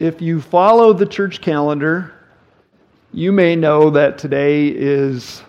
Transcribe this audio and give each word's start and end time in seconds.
If 0.00 0.22
you 0.22 0.40
follow 0.40 0.94
the 0.94 1.04
church 1.04 1.42
calendar, 1.42 2.14
you 3.12 3.32
may 3.32 3.54
know 3.54 3.90
that 3.90 4.16
today 4.16 4.68
is 4.68 5.42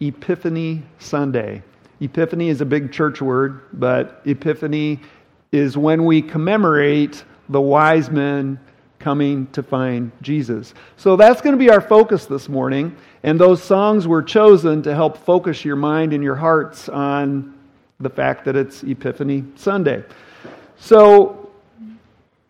Epiphany 0.00 0.82
Sunday. 0.98 1.62
Epiphany 2.00 2.48
is 2.48 2.60
a 2.60 2.64
big 2.64 2.90
church 2.90 3.22
word, 3.22 3.60
but 3.72 4.20
Epiphany 4.24 4.98
is 5.52 5.76
when 5.76 6.04
we 6.06 6.22
commemorate 6.22 7.22
the 7.48 7.60
wise 7.60 8.10
men 8.10 8.58
coming 8.98 9.46
to 9.52 9.62
find 9.62 10.10
Jesus. 10.22 10.74
So 10.96 11.14
that's 11.14 11.40
going 11.40 11.56
to 11.56 11.64
be 11.64 11.70
our 11.70 11.80
focus 11.80 12.26
this 12.26 12.48
morning. 12.48 12.96
And 13.22 13.38
those 13.38 13.62
songs 13.62 14.08
were 14.08 14.24
chosen 14.24 14.82
to 14.82 14.92
help 14.92 15.18
focus 15.18 15.64
your 15.64 15.76
mind 15.76 16.12
and 16.12 16.24
your 16.24 16.34
hearts 16.34 16.88
on 16.88 17.56
the 18.00 18.10
fact 18.10 18.44
that 18.46 18.56
it's 18.56 18.82
Epiphany 18.82 19.44
Sunday. 19.54 20.02
So 20.78 21.43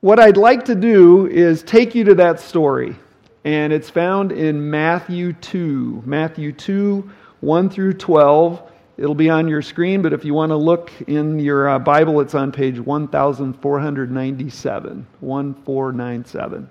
what 0.04 0.20
I'd 0.20 0.36
like 0.36 0.66
to 0.66 0.74
do 0.74 1.26
is 1.28 1.62
take 1.62 1.94
you 1.94 2.04
to 2.04 2.14
that 2.16 2.38
story, 2.38 2.94
and 3.42 3.72
it's 3.72 3.88
found 3.88 4.32
in 4.32 4.70
Matthew 4.70 5.32
2. 5.32 6.02
Matthew 6.04 6.52
2, 6.52 7.10
1 7.40 7.70
through 7.70 7.94
12. 7.94 8.70
It'll 8.98 9.14
be 9.14 9.30
on 9.30 9.48
your 9.48 9.62
screen, 9.62 10.02
but 10.02 10.12
if 10.12 10.22
you 10.22 10.34
want 10.34 10.50
to 10.50 10.56
look 10.56 10.92
in 11.06 11.38
your 11.38 11.70
uh, 11.70 11.78
Bible, 11.78 12.20
it's 12.20 12.34
on 12.34 12.52
page 12.52 12.78
1497. 12.78 15.06
1497. 15.20 16.70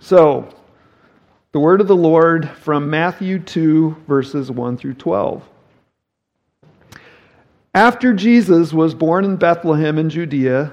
So, 0.00 0.48
the 1.52 1.60
word 1.60 1.80
of 1.80 1.86
the 1.86 1.94
Lord 1.94 2.50
from 2.50 2.90
Matthew 2.90 3.38
2, 3.38 3.96
verses 4.08 4.50
1 4.50 4.76
through 4.76 4.94
12. 4.94 5.48
After 7.76 8.12
Jesus 8.12 8.72
was 8.72 8.92
born 8.92 9.24
in 9.24 9.36
Bethlehem 9.36 9.98
in 9.98 10.10
Judea, 10.10 10.72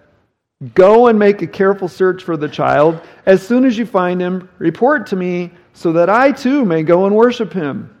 Go 0.75 1.07
and 1.07 1.17
make 1.17 1.41
a 1.41 1.47
careful 1.47 1.87
search 1.87 2.23
for 2.23 2.37
the 2.37 2.47
child. 2.47 3.01
As 3.25 3.45
soon 3.45 3.65
as 3.65 3.77
you 3.77 3.85
find 3.85 4.21
him, 4.21 4.47
report 4.59 5.07
to 5.07 5.15
me 5.15 5.51
so 5.73 5.91
that 5.93 6.09
I 6.09 6.31
too 6.31 6.65
may 6.65 6.83
go 6.83 7.05
and 7.05 7.15
worship 7.15 7.53
him. 7.53 7.97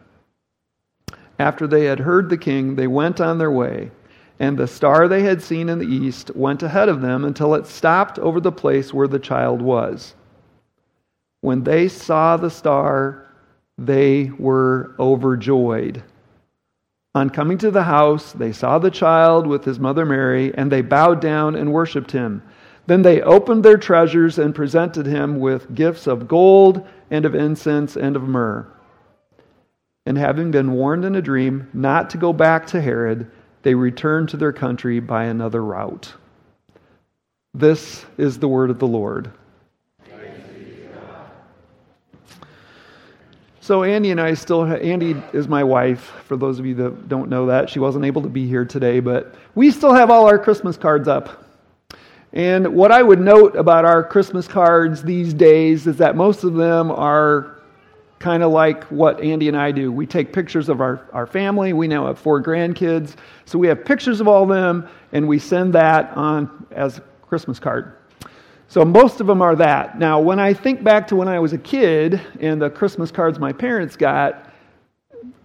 After 1.39 1.65
they 1.65 1.85
had 1.85 1.99
heard 1.99 2.29
the 2.29 2.37
king, 2.37 2.75
they 2.75 2.85
went 2.85 3.19
on 3.19 3.39
their 3.39 3.49
way, 3.49 3.89
and 4.39 4.57
the 4.57 4.67
star 4.67 5.07
they 5.07 5.23
had 5.23 5.41
seen 5.41 5.69
in 5.69 5.79
the 5.79 5.87
east 5.87 6.35
went 6.35 6.61
ahead 6.61 6.87
of 6.87 7.01
them 7.01 7.25
until 7.25 7.55
it 7.55 7.65
stopped 7.65 8.19
over 8.19 8.39
the 8.39 8.51
place 8.51 8.93
where 8.93 9.07
the 9.07 9.17
child 9.17 9.59
was. 9.59 10.13
When 11.41 11.63
they 11.63 11.87
saw 11.87 12.37
the 12.37 12.51
star, 12.51 13.25
they 13.79 14.31
were 14.37 14.93
overjoyed. 14.99 16.03
On 17.13 17.29
coming 17.29 17.57
to 17.57 17.71
the 17.71 17.83
house, 17.83 18.31
they 18.31 18.53
saw 18.53 18.79
the 18.79 18.89
child 18.89 19.45
with 19.45 19.65
his 19.65 19.79
mother 19.79 20.05
Mary, 20.05 20.53
and 20.55 20.71
they 20.71 20.81
bowed 20.81 21.19
down 21.19 21.55
and 21.55 21.73
worshipped 21.73 22.11
him. 22.11 22.41
Then 22.87 23.01
they 23.01 23.21
opened 23.21 23.63
their 23.63 23.77
treasures 23.77 24.39
and 24.39 24.55
presented 24.55 25.05
him 25.05 25.39
with 25.39 25.75
gifts 25.75 26.07
of 26.07 26.27
gold 26.27 26.87
and 27.09 27.25
of 27.25 27.35
incense 27.35 27.97
and 27.97 28.15
of 28.15 28.23
myrrh. 28.23 28.65
And 30.05 30.17
having 30.17 30.51
been 30.51 30.71
warned 30.71 31.05
in 31.05 31.15
a 31.15 31.21
dream 31.21 31.69
not 31.73 32.09
to 32.11 32.17
go 32.17 32.33
back 32.33 32.65
to 32.67 32.81
Herod, 32.81 33.29
they 33.63 33.75
returned 33.75 34.29
to 34.29 34.37
their 34.37 34.53
country 34.53 34.99
by 34.99 35.25
another 35.25 35.63
route. 35.63 36.13
This 37.53 38.05
is 38.17 38.39
the 38.39 38.47
word 38.47 38.69
of 38.69 38.79
the 38.79 38.87
Lord. 38.87 39.31
So 43.63 43.83
Andy 43.83 44.09
and 44.09 44.19
I 44.19 44.33
still 44.33 44.63
Andy 44.63 45.15
is 45.33 45.47
my 45.47 45.63
wife 45.63 46.11
for 46.25 46.35
those 46.35 46.57
of 46.57 46.65
you 46.65 46.73
that 46.75 47.07
don't 47.07 47.29
know 47.29 47.45
that. 47.45 47.69
She 47.69 47.77
wasn't 47.77 48.05
able 48.05 48.23
to 48.23 48.27
be 48.27 48.47
here 48.47 48.65
today, 48.65 48.99
but 48.99 49.35
we 49.53 49.69
still 49.69 49.93
have 49.93 50.09
all 50.09 50.25
our 50.25 50.39
Christmas 50.39 50.77
cards 50.77 51.07
up. 51.07 51.45
And 52.33 52.73
what 52.73 52.91
I 52.91 53.03
would 53.03 53.19
note 53.19 53.55
about 53.55 53.85
our 53.85 54.03
Christmas 54.03 54.47
cards 54.47 55.03
these 55.03 55.31
days 55.31 55.85
is 55.85 55.97
that 55.97 56.15
most 56.15 56.43
of 56.43 56.55
them 56.55 56.89
are 56.89 57.61
kind 58.17 58.41
of 58.41 58.51
like 58.51 58.83
what 58.85 59.21
Andy 59.21 59.47
and 59.47 59.57
I 59.57 59.71
do. 59.71 59.91
We 59.91 60.07
take 60.07 60.33
pictures 60.33 60.67
of 60.67 60.81
our, 60.81 61.07
our 61.13 61.27
family. 61.27 61.71
We 61.71 61.87
now 61.87 62.07
have 62.07 62.17
four 62.17 62.41
grandkids. 62.41 63.15
So 63.45 63.59
we 63.59 63.67
have 63.67 63.85
pictures 63.85 64.21
of 64.21 64.27
all 64.27 64.47
them, 64.47 64.89
and 65.11 65.27
we 65.27 65.37
send 65.37 65.73
that 65.73 66.11
on 66.17 66.65
as 66.71 66.97
a 66.97 67.01
Christmas 67.27 67.59
card. 67.59 67.95
So 68.71 68.85
most 68.85 69.19
of 69.19 69.27
them 69.27 69.41
are 69.41 69.53
that. 69.57 69.99
Now, 69.99 70.21
when 70.21 70.39
I 70.39 70.53
think 70.53 70.81
back 70.81 71.05
to 71.07 71.17
when 71.17 71.27
I 71.27 71.39
was 71.39 71.51
a 71.51 71.57
kid 71.57 72.21
and 72.39 72.61
the 72.61 72.69
Christmas 72.69 73.11
cards 73.11 73.37
my 73.37 73.51
parents 73.51 73.97
got, 73.97 74.49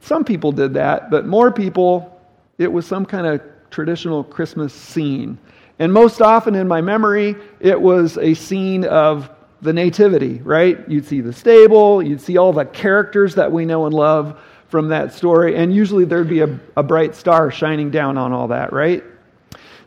some 0.00 0.22
people 0.22 0.53
did 0.53 0.75
that, 0.75 1.10
but 1.10 1.26
more 1.26 1.50
people, 1.50 2.22
it 2.59 2.72
was 2.72 2.87
some 2.87 3.04
kind 3.04 3.26
of 3.26 3.42
traditional 3.69 4.22
Christmas 4.22 4.72
scene. 4.72 5.38
And 5.81 5.92
most 5.92 6.22
often 6.22 6.54
in 6.54 6.69
my 6.69 6.81
memory, 6.81 7.34
it 7.59 7.81
was 7.81 8.16
a 8.16 8.32
scene 8.32 8.84
of 8.84 9.28
the 9.60 9.72
Nativity, 9.72 10.41
right? 10.43 10.88
You'd 10.88 11.04
see 11.04 11.20
the 11.20 11.32
stable, 11.32 12.00
you'd 12.00 12.20
see 12.20 12.37
all 12.37 12.53
the 12.53 12.66
characters 12.66 13.34
that 13.34 13.50
we 13.50 13.64
know 13.64 13.87
and 13.87 13.93
love 13.93 14.41
from 14.69 14.87
that 14.91 15.12
story, 15.12 15.56
and 15.56 15.75
usually 15.75 16.04
there'd 16.04 16.28
be 16.28 16.43
a, 16.43 16.60
a 16.76 16.82
bright 16.84 17.16
star 17.16 17.50
shining 17.50 17.91
down 17.91 18.19
on 18.19 18.32
all 18.32 18.47
that, 18.47 18.72
right? 18.72 19.03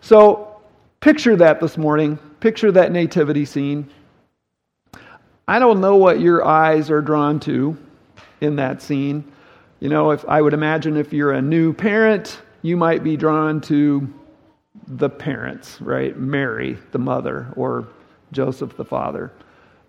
So 0.02 0.60
picture 1.00 1.38
that 1.38 1.62
this 1.62 1.78
morning 1.78 2.20
picture 2.40 2.72
that 2.72 2.92
nativity 2.92 3.46
scene. 3.46 3.90
I 5.48 5.60
don't 5.60 5.82
know 5.82 5.96
what 5.96 6.20
your 6.20 6.46
eyes 6.46 6.90
are 6.90 7.02
drawn 7.02 7.40
to 7.42 7.78
in 8.42 8.56
that 8.58 8.82
scene. 8.82 9.30
You 9.80 9.90
know, 9.90 10.12
if 10.12 10.26
I 10.28 10.42
would 10.42 10.54
imagine 10.54 10.96
if 10.98 11.12
you're 11.14 11.34
a 11.34 11.42
new 11.42 11.74
parent, 11.74 12.42
you 12.62 12.78
might 12.78 13.04
be 13.04 13.18
drawn 13.18 13.62
to 13.62 14.08
the 14.88 15.10
parents, 15.10 15.82
right? 15.82 16.18
Mary, 16.18 16.78
the 16.92 17.00
mother, 17.00 17.48
or 17.56 17.88
Joseph, 18.32 18.76
the 18.78 18.86
father. 18.86 19.32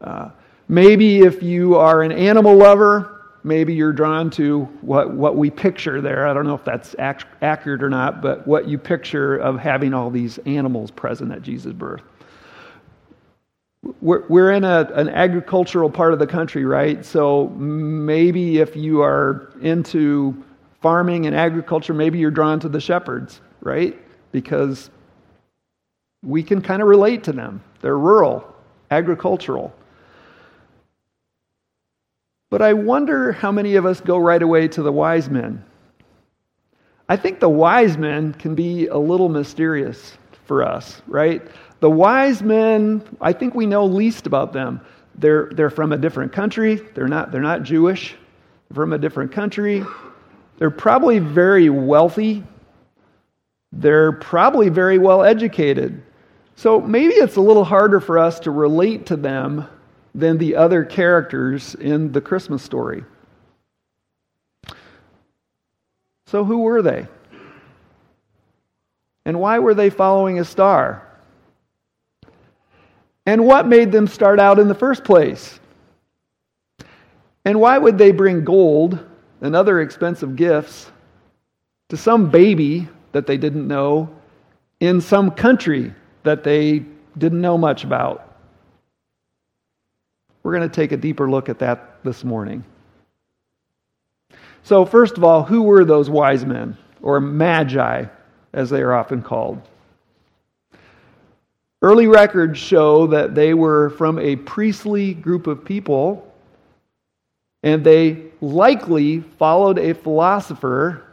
Uh, 0.00 0.30
maybe 0.68 1.20
if 1.20 1.42
you 1.42 1.76
are 1.76 2.02
an 2.02 2.12
animal 2.12 2.56
lover, 2.56 3.26
maybe 3.44 3.74
you're 3.74 3.92
drawn 3.92 4.30
to 4.30 4.62
what, 4.80 5.12
what 5.12 5.36
we 5.36 5.50
picture 5.50 6.00
there. 6.00 6.26
I 6.26 6.32
don't 6.32 6.46
know 6.46 6.54
if 6.54 6.64
that's 6.64 6.94
ac- 6.98 7.26
accurate 7.42 7.82
or 7.82 7.90
not, 7.90 8.22
but 8.22 8.46
what 8.46 8.68
you 8.68 8.78
picture 8.78 9.36
of 9.36 9.58
having 9.58 9.92
all 9.94 10.10
these 10.10 10.38
animals 10.38 10.90
present 10.90 11.32
at 11.32 11.42
Jesus' 11.42 11.72
birth 11.72 12.02
we're, 14.00 14.26
we're 14.28 14.52
in 14.52 14.64
a, 14.64 14.90
an 14.94 15.08
agricultural 15.08 15.90
part 15.90 16.12
of 16.12 16.18
the 16.18 16.26
country, 16.26 16.64
right? 16.64 17.04
So 17.04 17.48
maybe 17.48 18.58
if 18.58 18.76
you 18.76 19.02
are 19.02 19.52
into 19.62 20.44
farming 20.80 21.26
and 21.26 21.34
agriculture, 21.34 21.94
maybe 21.94 22.18
you're 22.18 22.30
drawn 22.30 22.60
to 22.60 22.68
the 22.68 22.80
shepherds, 22.80 23.40
right? 23.60 23.98
Because 24.32 24.90
we 26.22 26.42
can 26.42 26.60
kind 26.60 26.82
of 26.82 26.88
relate 26.88 27.24
to 27.24 27.32
them. 27.32 27.62
They're 27.80 27.98
rural, 27.98 28.54
agricultural. 28.90 29.74
But 32.50 32.62
I 32.62 32.72
wonder 32.72 33.32
how 33.32 33.52
many 33.52 33.76
of 33.76 33.86
us 33.86 34.00
go 34.00 34.18
right 34.18 34.42
away 34.42 34.68
to 34.68 34.82
the 34.82 34.92
wise 34.92 35.30
men. 35.30 35.64
I 37.08 37.16
think 37.16 37.40
the 37.40 37.48
wise 37.48 37.96
men 37.96 38.34
can 38.34 38.54
be 38.54 38.86
a 38.88 38.98
little 38.98 39.28
mysterious 39.28 40.16
for 40.44 40.62
us, 40.62 41.00
right? 41.06 41.42
The 41.80 41.90
wise 41.90 42.42
men, 42.42 43.02
I 43.20 43.32
think 43.32 43.54
we 43.54 43.66
know 43.66 43.86
least 43.86 44.26
about 44.26 44.52
them. 44.52 44.80
They're, 45.16 45.50
they're 45.52 45.70
from 45.70 45.92
a 45.92 45.98
different 45.98 46.32
country. 46.32 46.76
They're 46.94 47.08
not, 47.08 47.32
they're 47.32 47.40
not 47.40 47.62
Jewish. 47.62 48.14
They're 48.68 48.74
from 48.74 48.92
a 48.92 48.98
different 48.98 49.32
country. 49.32 49.84
They're 50.58 50.70
probably 50.70 51.18
very 51.18 51.70
wealthy. 51.70 52.44
They're 53.72 54.12
probably 54.12 54.68
very 54.68 54.98
well 54.98 55.22
educated. 55.22 56.02
So 56.56 56.80
maybe 56.80 57.14
it's 57.14 57.36
a 57.36 57.40
little 57.40 57.64
harder 57.64 58.00
for 58.00 58.18
us 58.18 58.40
to 58.40 58.50
relate 58.50 59.06
to 59.06 59.16
them 59.16 59.66
than 60.14 60.38
the 60.38 60.56
other 60.56 60.84
characters 60.84 61.74
in 61.74 62.12
the 62.12 62.20
Christmas 62.20 62.62
story. 62.62 63.04
So, 66.26 66.44
who 66.44 66.58
were 66.58 66.82
they? 66.82 67.08
And 69.24 69.40
why 69.40 69.58
were 69.58 69.74
they 69.74 69.90
following 69.90 70.38
a 70.38 70.44
star? 70.44 71.06
And 73.26 73.44
what 73.44 73.68
made 73.68 73.92
them 73.92 74.06
start 74.06 74.40
out 74.40 74.58
in 74.58 74.68
the 74.68 74.74
first 74.74 75.04
place? 75.04 75.60
And 77.44 77.60
why 77.60 77.78
would 77.78 77.98
they 77.98 78.12
bring 78.12 78.44
gold 78.44 78.98
and 79.40 79.56
other 79.56 79.80
expensive 79.80 80.36
gifts 80.36 80.90
to 81.88 81.96
some 81.96 82.30
baby 82.30 82.88
that 83.12 83.26
they 83.26 83.36
didn't 83.36 83.66
know 83.66 84.10
in 84.80 85.00
some 85.00 85.30
country 85.30 85.94
that 86.22 86.44
they 86.44 86.84
didn't 87.16 87.40
know 87.40 87.58
much 87.58 87.84
about? 87.84 88.26
We're 90.42 90.56
going 90.56 90.68
to 90.68 90.74
take 90.74 90.92
a 90.92 90.96
deeper 90.96 91.30
look 91.30 91.48
at 91.48 91.58
that 91.58 92.02
this 92.02 92.24
morning. 92.24 92.64
So, 94.62 94.84
first 94.84 95.16
of 95.16 95.24
all, 95.24 95.42
who 95.42 95.62
were 95.62 95.84
those 95.84 96.10
wise 96.10 96.44
men, 96.44 96.76
or 97.02 97.20
magi, 97.20 98.04
as 98.52 98.70
they 98.70 98.82
are 98.82 98.94
often 98.94 99.22
called? 99.22 99.60
Early 101.82 102.06
records 102.06 102.58
show 102.58 103.06
that 103.06 103.34
they 103.34 103.54
were 103.54 103.90
from 103.90 104.18
a 104.18 104.36
priestly 104.36 105.14
group 105.14 105.46
of 105.46 105.64
people, 105.64 106.30
and 107.62 107.82
they 107.82 108.24
likely 108.42 109.20
followed 109.20 109.78
a 109.78 109.94
philosopher. 109.94 111.04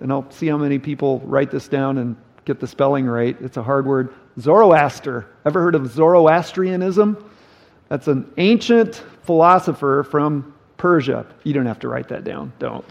And 0.00 0.12
I'll 0.12 0.30
see 0.30 0.46
how 0.46 0.58
many 0.58 0.78
people 0.78 1.20
write 1.20 1.50
this 1.50 1.66
down 1.66 1.98
and 1.98 2.16
get 2.44 2.60
the 2.60 2.66
spelling 2.66 3.06
right. 3.06 3.36
It's 3.40 3.56
a 3.56 3.62
hard 3.62 3.86
word. 3.86 4.14
Zoroaster. 4.38 5.26
Ever 5.44 5.62
heard 5.62 5.74
of 5.74 5.90
Zoroastrianism? 5.90 7.30
That's 7.88 8.08
an 8.08 8.32
ancient 8.36 9.02
philosopher 9.22 10.06
from 10.08 10.54
Persia. 10.76 11.26
You 11.44 11.52
don't 11.52 11.66
have 11.66 11.78
to 11.80 11.88
write 11.88 12.08
that 12.08 12.24
down. 12.24 12.52
Don't. 12.58 12.84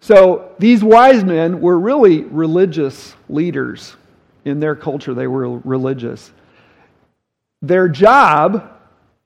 So 0.00 0.54
these 0.58 0.82
wise 0.84 1.24
men 1.24 1.60
were 1.60 1.78
really 1.78 2.22
religious 2.24 3.14
leaders. 3.28 3.96
In 4.48 4.60
their 4.60 4.74
culture, 4.74 5.12
they 5.12 5.26
were 5.26 5.58
religious. 5.58 6.32
Their 7.60 7.86
job 7.86 8.70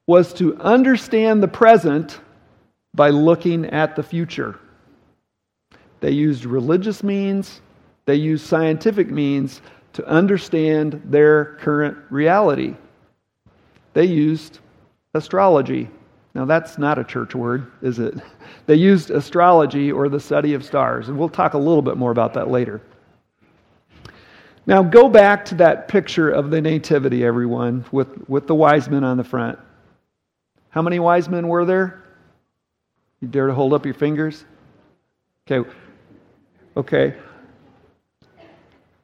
was 0.08 0.34
to 0.34 0.56
understand 0.56 1.40
the 1.40 1.48
present 1.48 2.18
by 2.92 3.10
looking 3.10 3.66
at 3.66 3.94
the 3.94 4.02
future. 4.02 4.58
They 6.00 6.10
used 6.10 6.44
religious 6.44 7.04
means, 7.04 7.60
they 8.04 8.16
used 8.16 8.44
scientific 8.44 9.10
means 9.10 9.62
to 9.92 10.04
understand 10.08 11.00
their 11.04 11.56
current 11.60 11.98
reality. 12.10 12.74
They 13.92 14.06
used 14.06 14.58
astrology. 15.14 15.88
Now, 16.34 16.46
that's 16.46 16.78
not 16.78 16.98
a 16.98 17.04
church 17.04 17.34
word, 17.34 17.70
is 17.80 17.98
it? 17.98 18.14
They 18.66 18.76
used 18.76 19.10
astrology 19.10 19.90
or 19.90 20.08
the 20.08 20.20
study 20.20 20.54
of 20.54 20.64
stars, 20.64 21.08
and 21.08 21.18
we'll 21.18 21.28
talk 21.28 21.54
a 21.54 21.58
little 21.58 21.82
bit 21.82 21.96
more 21.96 22.12
about 22.12 22.34
that 22.34 22.48
later. 22.48 22.80
Now, 24.66 24.82
go 24.82 25.08
back 25.08 25.44
to 25.46 25.56
that 25.56 25.88
picture 25.88 26.30
of 26.30 26.50
the 26.50 26.60
Nativity, 26.60 27.24
everyone, 27.24 27.84
with, 27.90 28.28
with 28.28 28.46
the 28.46 28.54
wise 28.54 28.88
men 28.88 29.02
on 29.02 29.16
the 29.16 29.24
front. 29.24 29.58
How 30.70 30.82
many 30.82 31.00
wise 31.00 31.28
men 31.28 31.48
were 31.48 31.64
there? 31.64 32.04
You 33.20 33.28
dare 33.28 33.48
to 33.48 33.54
hold 33.54 33.74
up 33.74 33.84
your 33.84 33.94
fingers? 33.94 34.44
Okay. 35.50 35.68
Okay. 36.76 37.16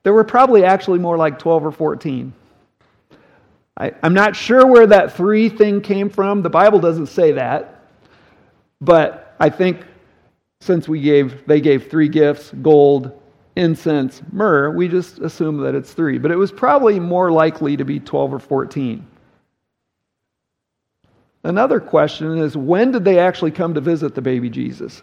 There 0.04 0.12
were 0.12 0.24
probably 0.24 0.64
actually 0.64 1.00
more 1.00 1.16
like 1.16 1.38
12 1.38 1.66
or 1.66 1.72
14. 1.72 2.32
I, 3.76 3.92
am 4.02 4.14
not 4.14 4.34
sure 4.34 4.66
where 4.66 4.86
that 4.86 5.16
three 5.16 5.48
thing 5.48 5.80
came 5.80 6.08
from. 6.08 6.42
The 6.42 6.50
Bible 6.50 6.78
doesn't 6.78 7.06
say 7.06 7.32
that. 7.32 7.84
But 8.80 9.34
I 9.38 9.50
think 9.50 9.84
since 10.60 10.88
we 10.88 11.00
gave 11.00 11.46
they 11.46 11.60
gave 11.60 11.88
three 11.88 12.08
gifts, 12.08 12.50
gold, 12.62 13.20
incense, 13.58 14.22
myrrh, 14.32 14.70
we 14.70 14.88
just 14.88 15.18
assume 15.18 15.58
that 15.58 15.74
it's 15.74 15.92
three. 15.92 16.18
But 16.18 16.30
it 16.30 16.36
was 16.36 16.52
probably 16.52 17.00
more 17.00 17.30
likely 17.30 17.76
to 17.76 17.84
be 17.84 17.98
12 18.00 18.34
or 18.34 18.38
14. 18.38 19.06
Another 21.44 21.80
question 21.80 22.38
is 22.38 22.56
when 22.56 22.92
did 22.92 23.04
they 23.04 23.18
actually 23.18 23.50
come 23.50 23.74
to 23.74 23.80
visit 23.80 24.14
the 24.14 24.22
baby 24.22 24.48
Jesus? 24.48 25.02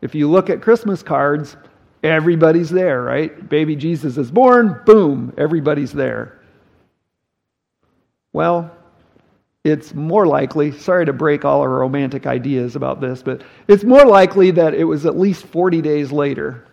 If 0.00 0.14
you 0.14 0.30
look 0.30 0.50
at 0.50 0.62
Christmas 0.62 1.02
cards, 1.02 1.56
everybody's 2.02 2.70
there, 2.70 3.02
right? 3.02 3.48
Baby 3.48 3.76
Jesus 3.76 4.16
is 4.16 4.30
born, 4.30 4.80
boom, 4.84 5.32
everybody's 5.38 5.92
there. 5.92 6.38
Well, 8.32 8.75
it's 9.66 9.94
more 9.94 10.28
likely, 10.28 10.70
sorry 10.70 11.04
to 11.06 11.12
break 11.12 11.44
all 11.44 11.60
our 11.60 11.68
romantic 11.68 12.24
ideas 12.24 12.76
about 12.76 13.00
this, 13.00 13.20
but 13.20 13.42
it's 13.66 13.82
more 13.82 14.04
likely 14.04 14.52
that 14.52 14.74
it 14.74 14.84
was 14.84 15.06
at 15.06 15.18
least 15.18 15.44
40 15.46 15.82
days 15.82 16.12
later. 16.12 16.64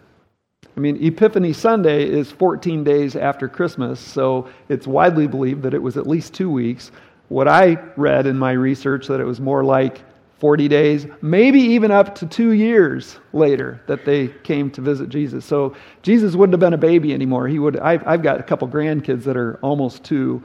I 0.78 0.80
mean, 0.80 1.04
Epiphany 1.04 1.54
Sunday 1.54 2.08
is 2.08 2.32
14 2.32 2.84
days 2.84 3.16
after 3.16 3.48
Christmas, 3.48 4.00
so 4.00 4.48
it's 4.70 4.86
widely 4.86 5.26
believed 5.26 5.64
that 5.64 5.74
it 5.74 5.82
was 5.82 5.98
at 5.98 6.06
least 6.06 6.36
two 6.36 6.52
weeks. 6.52 6.92
What 7.30 7.48
I 7.48 7.80
read 7.98 8.28
in 8.28 8.38
my 8.38 8.52
research 8.52 9.08
that 9.08 9.20
it 9.20 9.26
was 9.26 9.40
more 9.40 9.64
like 9.64 10.04
40 10.38 10.68
days, 10.68 11.08
maybe 11.24 11.62
even 11.62 11.90
up 11.90 12.14
to 12.16 12.28
two 12.28 12.52
years 12.52 13.18
later 13.32 13.82
that 13.88 14.06
they 14.06 14.28
came 14.44 14.70
to 14.72 14.82
visit 14.82 15.10
Jesus. 15.10 15.46
So 15.46 15.76
Jesus 16.04 16.36
wouldn't 16.36 16.54
have 16.54 16.60
been 16.60 16.74
a 16.74 16.78
baby 16.78 17.12
anymore. 17.12 17.48
He 17.48 17.58
would. 17.58 17.80
I've, 17.80 18.06
I've 18.08 18.22
got 18.22 18.40
a 18.40 18.44
couple 18.44 18.68
grandkids 18.68 19.24
that 19.24 19.38
are 19.38 19.58
almost 19.64 20.04
two 20.04 20.44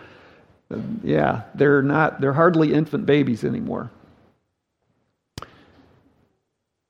yeah, 1.02 1.42
they're 1.54 1.82
not, 1.82 2.20
they're 2.20 2.32
hardly 2.32 2.74
infant 2.74 3.06
babies 3.06 3.44
anymore. 3.44 3.90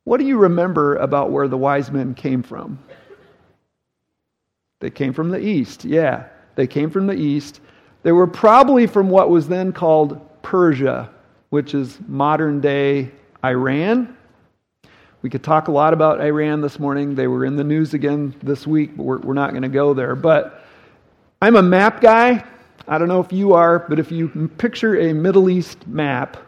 What 0.05 0.19
do 0.19 0.27
you 0.27 0.39
remember 0.39 0.97
about 0.97 1.31
where 1.31 1.49
the 1.49 1.59
wise 1.59 1.91
men 1.91 2.15
came 2.15 2.43
from? 2.43 2.79
They 4.81 4.91
came 4.91 5.13
from 5.13 5.31
the 5.31 5.39
east, 5.39 5.85
yeah. 5.85 6.27
They 6.55 6.67
came 6.67 6.91
from 6.91 7.07
the 7.07 7.15
east. 7.15 7.61
They 8.03 8.13
were 8.13 8.27
probably 8.27 8.87
from 8.87 9.11
what 9.11 9.29
was 9.29 9.49
then 9.49 9.73
called 9.73 10.21
Persia, 10.43 11.11
which 11.51 11.75
is 11.75 11.99
modern 12.07 12.61
day 12.61 13.11
Iran. 13.45 14.17
We 15.21 15.31
could 15.31 15.43
talk 15.43 15.69
a 15.69 15.73
lot 15.73 15.93
about 15.93 16.21
Iran 16.21 16.61
this 16.61 16.79
morning. 16.79 17.15
They 17.15 17.27
were 17.27 17.45
in 17.45 17.57
the 17.57 17.65
news 17.65 17.93
again 17.93 18.35
this 18.43 18.67
week, 18.67 18.97
but 18.97 19.03
we're, 19.03 19.19
we're 19.19 19.35
not 19.35 19.51
going 19.51 19.63
to 19.63 19.69
go 19.69 19.95
there. 19.95 20.15
But 20.15 20.65
I'm 21.43 21.57
a 21.57 21.63
map 21.63 22.01
guy. 22.01 22.45
I 22.89 22.97
don't 22.97 23.09
know 23.09 23.21
if 23.21 23.33
you 23.33 23.53
are, 23.53 23.81
but 23.81 23.99
if 23.99 24.11
you 24.11 24.49
picture 24.57 24.99
a 24.99 25.13
Middle 25.13 25.51
East 25.51 25.87
map, 25.87 26.39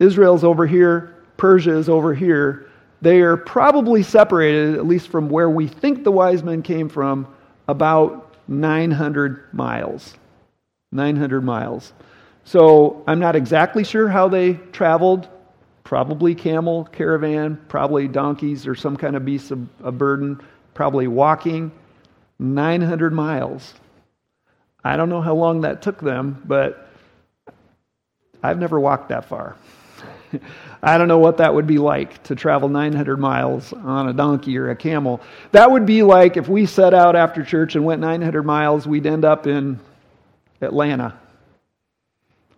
Israel's 0.00 0.42
over 0.42 0.66
here, 0.66 1.14
Persia 1.36 1.76
is 1.76 1.88
over 1.88 2.14
here. 2.14 2.70
They 3.02 3.20
are 3.20 3.36
probably 3.36 4.02
separated, 4.02 4.74
at 4.74 4.86
least 4.86 5.08
from 5.08 5.28
where 5.28 5.50
we 5.50 5.68
think 5.68 6.02
the 6.02 6.10
wise 6.10 6.42
men 6.42 6.62
came 6.62 6.88
from, 6.88 7.28
about 7.68 8.34
900 8.48 9.52
miles. 9.52 10.14
900 10.92 11.42
miles. 11.42 11.92
So 12.44 13.04
I'm 13.06 13.18
not 13.18 13.36
exactly 13.36 13.84
sure 13.84 14.08
how 14.08 14.28
they 14.28 14.54
traveled. 14.72 15.28
Probably 15.84 16.34
camel, 16.34 16.84
caravan, 16.84 17.60
probably 17.68 18.08
donkeys 18.08 18.66
or 18.66 18.74
some 18.74 18.96
kind 18.96 19.14
of 19.14 19.24
beast 19.24 19.50
of, 19.50 19.68
of 19.82 19.98
burden, 19.98 20.40
probably 20.72 21.06
walking. 21.06 21.70
900 22.38 23.12
miles. 23.12 23.74
I 24.86 24.96
don't 24.96 25.08
know 25.08 25.20
how 25.20 25.34
long 25.34 25.62
that 25.62 25.82
took 25.82 26.00
them, 26.00 26.42
but 26.44 26.88
I've 28.42 28.58
never 28.58 28.78
walked 28.78 29.08
that 29.08 29.24
far. 29.24 29.56
I 30.82 30.98
don't 30.98 31.08
know 31.08 31.18
what 31.18 31.38
that 31.38 31.54
would 31.54 31.66
be 31.66 31.78
like 31.78 32.22
to 32.24 32.34
travel 32.34 32.68
900 32.68 33.16
miles 33.16 33.72
on 33.72 34.08
a 34.08 34.12
donkey 34.12 34.56
or 34.58 34.70
a 34.70 34.76
camel. 34.76 35.20
That 35.52 35.70
would 35.70 35.86
be 35.86 36.02
like 36.02 36.36
if 36.36 36.48
we 36.48 36.66
set 36.66 36.94
out 36.94 37.16
after 37.16 37.42
church 37.42 37.74
and 37.74 37.84
went 37.84 38.00
900 38.00 38.42
miles, 38.44 38.86
we'd 38.86 39.06
end 39.06 39.24
up 39.24 39.46
in 39.46 39.80
Atlanta 40.60 41.18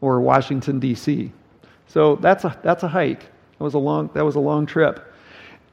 or 0.01 0.21
Washington 0.21 0.79
D.C. 0.79 1.33
So 1.87 2.17
that's 2.17 2.45
a 2.45 2.59
that's 2.63 2.83
a 2.83 2.89
hike. 2.89 3.21
That 3.21 3.65
was 3.65 3.75
a 3.75 3.79
long 3.79 4.11
that 4.15 4.25
was 4.25 4.37
a 4.37 4.41
long 4.41 4.67
trip. 4.67 5.13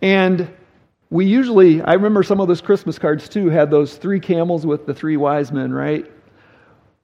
And 0.02 0.50
we 1.10 1.26
usually 1.26 1.82
I 1.82 1.94
remember 1.94 2.24
some 2.24 2.40
of 2.40 2.48
those 2.48 2.62
Christmas 2.62 2.98
cards 2.98 3.28
too 3.28 3.50
had 3.50 3.70
those 3.70 3.98
three 3.98 4.20
camels 4.20 4.66
with 4.66 4.86
the 4.86 4.94
three 4.94 5.18
wise 5.18 5.52
men, 5.52 5.74
right? 5.74 6.10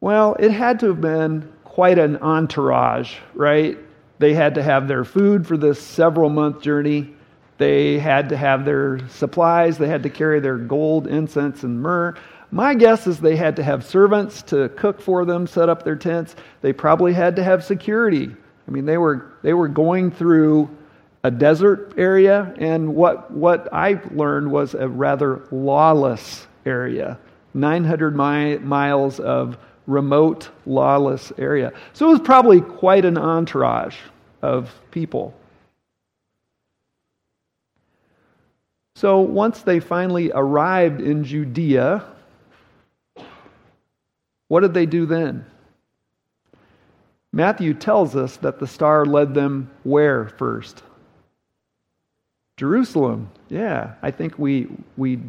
Well, 0.01 0.35
it 0.39 0.49
had 0.49 0.79
to 0.79 0.87
have 0.87 0.99
been 0.99 1.53
quite 1.63 1.99
an 1.99 2.17
entourage, 2.17 3.17
right? 3.35 3.77
They 4.17 4.33
had 4.33 4.55
to 4.55 4.63
have 4.63 4.87
their 4.87 5.05
food 5.05 5.45
for 5.45 5.57
this 5.57 5.79
several 5.79 6.29
month 6.29 6.61
journey. 6.61 7.13
They 7.59 7.99
had 7.99 8.29
to 8.29 8.37
have 8.37 8.65
their 8.65 9.07
supplies. 9.09 9.77
They 9.77 9.87
had 9.87 10.01
to 10.03 10.09
carry 10.09 10.39
their 10.39 10.57
gold, 10.57 11.05
incense, 11.05 11.61
and 11.61 11.79
myrrh. 11.83 12.15
My 12.49 12.73
guess 12.73 13.05
is 13.05 13.19
they 13.19 13.35
had 13.35 13.57
to 13.57 13.63
have 13.63 13.85
servants 13.85 14.41
to 14.43 14.69
cook 14.69 14.99
for 15.01 15.23
them, 15.23 15.45
set 15.45 15.69
up 15.69 15.83
their 15.83 15.95
tents. 15.95 16.35
They 16.61 16.73
probably 16.73 17.13
had 17.13 17.35
to 17.35 17.43
have 17.43 17.63
security. 17.63 18.35
I 18.67 18.71
mean, 18.71 18.85
they 18.85 18.97
were, 18.97 19.31
they 19.43 19.53
were 19.53 19.67
going 19.67 20.09
through 20.09 20.75
a 21.23 21.29
desert 21.29 21.93
area, 21.97 22.55
and 22.57 22.95
what, 22.95 23.29
what 23.29 23.71
I 23.71 24.01
learned 24.09 24.51
was 24.51 24.73
a 24.73 24.87
rather 24.87 25.43
lawless 25.51 26.47
area. 26.65 27.19
900 27.53 28.15
mi- 28.15 28.57
miles 28.57 29.19
of 29.19 29.57
remote, 29.87 30.49
lawless 30.65 31.31
area. 31.37 31.73
So 31.93 32.07
it 32.07 32.11
was 32.11 32.21
probably 32.21 32.61
quite 32.61 33.05
an 33.05 33.17
entourage 33.17 33.97
of 34.41 34.73
people. 34.91 35.33
So 38.95 39.19
once 39.19 39.61
they 39.61 39.79
finally 39.79 40.31
arrived 40.31 41.01
in 41.01 41.23
Judea, 41.23 42.05
what 44.47 44.59
did 44.59 44.73
they 44.73 44.85
do 44.85 45.05
then? 45.05 45.45
Matthew 47.33 47.73
tells 47.73 48.15
us 48.15 48.37
that 48.37 48.59
the 48.59 48.67
star 48.67 49.05
led 49.05 49.33
them 49.33 49.71
where 49.83 50.27
first? 50.27 50.83
Jerusalem. 52.57 53.29
Yeah, 53.49 53.93
I 54.01 54.11
think 54.11 54.37
we, 54.37 54.67
we 54.97 55.19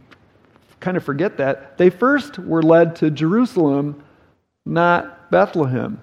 kind 0.80 0.96
of 0.96 1.04
forget 1.04 1.38
that. 1.38 1.78
They 1.78 1.88
first 1.88 2.38
were 2.38 2.62
led 2.62 2.96
to 2.96 3.10
Jerusalem, 3.10 4.02
not 4.64 5.30
Bethlehem. 5.30 6.00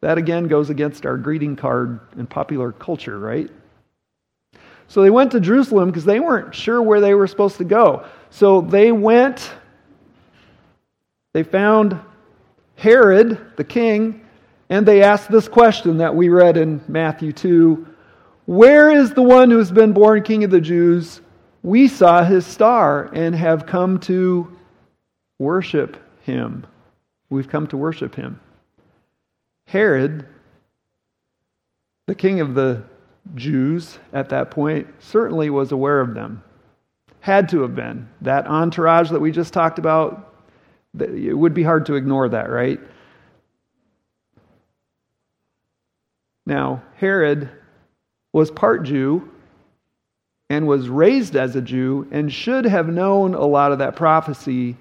That 0.00 0.18
again 0.18 0.48
goes 0.48 0.70
against 0.70 1.06
our 1.06 1.16
greeting 1.16 1.56
card 1.56 2.00
and 2.12 2.28
popular 2.28 2.72
culture, 2.72 3.18
right? 3.18 3.50
So 4.86 5.02
they 5.02 5.10
went 5.10 5.32
to 5.32 5.40
Jerusalem 5.40 5.90
because 5.90 6.04
they 6.04 6.20
weren't 6.20 6.54
sure 6.54 6.80
where 6.80 7.00
they 7.00 7.14
were 7.14 7.26
supposed 7.26 7.58
to 7.58 7.64
go. 7.64 8.06
So 8.30 8.62
they 8.62 8.90
went, 8.92 9.50
they 11.34 11.42
found 11.42 12.00
Herod, 12.76 13.38
the 13.56 13.64
king, 13.64 14.24
and 14.70 14.86
they 14.86 15.02
asked 15.02 15.30
this 15.30 15.48
question 15.48 15.98
that 15.98 16.14
we 16.14 16.28
read 16.28 16.56
in 16.56 16.80
Matthew 16.88 17.32
2 17.32 17.86
Where 18.46 18.90
is 18.90 19.12
the 19.12 19.22
one 19.22 19.50
who 19.50 19.58
has 19.58 19.72
been 19.72 19.92
born 19.92 20.22
king 20.22 20.44
of 20.44 20.50
the 20.50 20.60
Jews? 20.60 21.20
We 21.62 21.88
saw 21.88 22.22
his 22.22 22.46
star 22.46 23.10
and 23.12 23.34
have 23.34 23.66
come 23.66 23.98
to 24.00 24.56
worship 25.38 25.96
him. 26.22 26.66
We've 27.30 27.48
come 27.48 27.66
to 27.68 27.76
worship 27.76 28.14
him. 28.14 28.40
Herod, 29.66 30.26
the 32.06 32.14
king 32.14 32.40
of 32.40 32.54
the 32.54 32.82
Jews 33.34 33.98
at 34.12 34.30
that 34.30 34.50
point, 34.50 34.86
certainly 34.98 35.50
was 35.50 35.72
aware 35.72 36.00
of 36.00 36.14
them. 36.14 36.42
Had 37.20 37.48
to 37.50 37.60
have 37.62 37.74
been. 37.74 38.08
That 38.22 38.46
entourage 38.46 39.10
that 39.10 39.20
we 39.20 39.30
just 39.30 39.52
talked 39.52 39.78
about, 39.78 40.34
it 40.98 41.36
would 41.36 41.52
be 41.52 41.62
hard 41.62 41.84
to 41.86 41.94
ignore 41.94 42.28
that, 42.30 42.48
right? 42.48 42.80
Now, 46.46 46.82
Herod 46.96 47.50
was 48.32 48.50
part 48.50 48.84
Jew 48.84 49.30
and 50.48 50.66
was 50.66 50.88
raised 50.88 51.36
as 51.36 51.56
a 51.56 51.60
Jew 51.60 52.08
and 52.10 52.32
should 52.32 52.64
have 52.64 52.88
known 52.88 53.34
a 53.34 53.44
lot 53.44 53.72
of 53.72 53.80
that 53.80 53.96
prophecy 53.96 54.76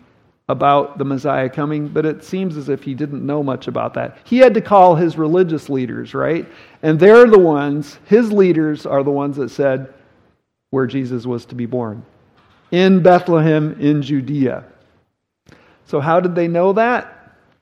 about 0.50 0.98
the 0.98 1.06
Messiah 1.06 1.50
coming, 1.50 1.88
but 1.88 2.06
it 2.06 2.24
seems 2.24 2.56
as 2.56 2.70
if 2.70 2.84
he 2.84 2.94
didn't 2.94 3.26
know 3.26 3.44
much 3.44 3.68
about 3.68 3.94
that. 3.96 4.18
He 4.24 4.38
had 4.38 4.54
to 4.54 4.62
call 4.62 4.96
his 4.96 5.18
religious 5.18 5.70
leaders, 5.70 6.14
right? 6.14 6.48
And 6.84 7.00
they're 7.00 7.28
the 7.28 7.40
ones, 7.40 8.00
his 8.06 8.32
leaders 8.32 8.86
are 8.86 9.04
the 9.04 9.12
ones 9.12 9.36
that 9.38 9.50
said 9.50 9.94
where 10.70 10.88
Jesus 10.88 11.26
was 11.26 11.46
to 11.46 11.56
be 11.56 11.66
born 11.66 12.06
in 12.72 13.02
Bethlehem 13.02 13.76
in 13.80 14.02
Judea. 14.02 14.64
So, 15.86 16.00
how 16.00 16.20
did 16.20 16.36
they 16.36 16.48
know 16.48 16.74
that? 16.74 17.14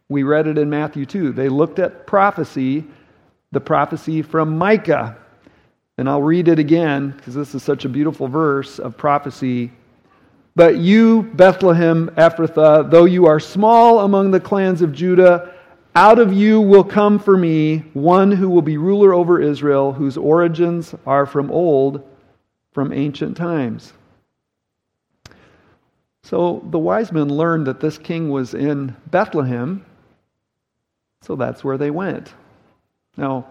We 0.09 0.23
read 0.23 0.47
it 0.47 0.57
in 0.57 0.69
Matthew 0.69 1.05
2. 1.05 1.31
They 1.31 1.49
looked 1.49 1.79
at 1.79 2.05
prophecy 2.07 2.85
the 3.55 3.61
prophecy 3.61 4.21
from 4.21 4.57
Micah. 4.57 5.17
And 5.97 6.09
I'll 6.09 6.21
read 6.21 6.49
it 6.49 6.59
again 6.59 7.11
because 7.11 7.33
this 7.35 7.55
is 7.55 7.63
such 7.63 7.85
a 7.85 7.89
beautiful 7.89 8.27
verse 8.27 8.79
of 8.79 8.97
prophecy. 8.97 9.71
But 10.55 10.77
you, 10.77 11.23
Bethlehem 11.33 12.09
Ephrathah, 12.15 12.89
though 12.89 13.05
you 13.05 13.25
are 13.25 13.39
small 13.39 13.99
among 14.01 14.31
the 14.31 14.39
clans 14.39 14.81
of 14.81 14.93
Judah, 14.93 15.53
out 15.95 16.17
of 16.17 16.31
you 16.31 16.61
will 16.61 16.83
come 16.83 17.19
for 17.19 17.37
me 17.37 17.79
one 17.93 18.31
who 18.31 18.49
will 18.49 18.61
be 18.61 18.77
ruler 18.77 19.13
over 19.13 19.41
Israel, 19.41 19.91
whose 19.91 20.17
origins 20.17 20.95
are 21.05 21.25
from 21.25 21.51
old, 21.51 22.07
from 22.73 22.93
ancient 22.93 23.35
times. 23.35 23.93
So 26.23 26.65
the 26.71 26.79
wise 26.79 27.11
men 27.11 27.29
learned 27.29 27.67
that 27.67 27.79
this 27.79 27.97
king 27.97 28.29
was 28.29 28.53
in 28.53 28.95
Bethlehem, 29.11 29.85
so 31.21 31.35
that's 31.35 31.63
where 31.63 31.77
they 31.77 31.91
went. 31.91 32.33
Now, 33.17 33.45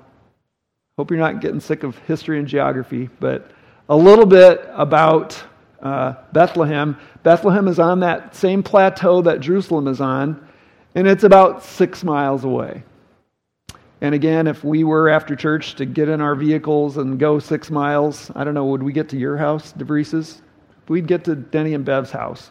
hope 0.96 1.10
you're 1.10 1.20
not 1.20 1.40
getting 1.40 1.60
sick 1.60 1.82
of 1.82 1.96
history 1.98 2.38
and 2.38 2.48
geography, 2.48 3.08
but 3.20 3.50
a 3.88 3.96
little 3.96 4.26
bit 4.26 4.68
about 4.72 5.42
uh, 5.84 6.14
Bethlehem. 6.32 6.98
Bethlehem 7.22 7.68
is 7.68 7.78
on 7.78 8.00
that 8.00 8.34
same 8.34 8.62
plateau 8.62 9.22
that 9.22 9.40
Jerusalem 9.40 9.86
is 9.86 10.00
on, 10.00 10.48
and 10.94 11.06
it's 11.06 11.24
about 11.24 11.62
six 11.62 12.02
miles 12.02 12.42
away. 12.44 12.82
And 14.00 14.14
again, 14.14 14.46
if 14.46 14.64
we 14.64 14.84
were 14.84 15.08
after 15.08 15.36
church 15.36 15.76
to 15.76 15.86
get 15.86 16.08
in 16.08 16.20
our 16.20 16.34
vehicles 16.34 16.96
and 16.96 17.18
go 17.18 17.38
six 17.38 17.70
miles, 17.70 18.30
I 18.34 18.44
don't 18.44 18.54
know, 18.54 18.66
would 18.66 18.82
we 18.82 18.92
get 18.92 19.08
to 19.10 19.16
your 19.16 19.36
house, 19.36 19.72
DeVries's? 19.72 20.42
We'd 20.88 21.06
get 21.06 21.24
to 21.24 21.34
Denny 21.34 21.74
and 21.74 21.84
Bev's 21.84 22.10
house. 22.10 22.50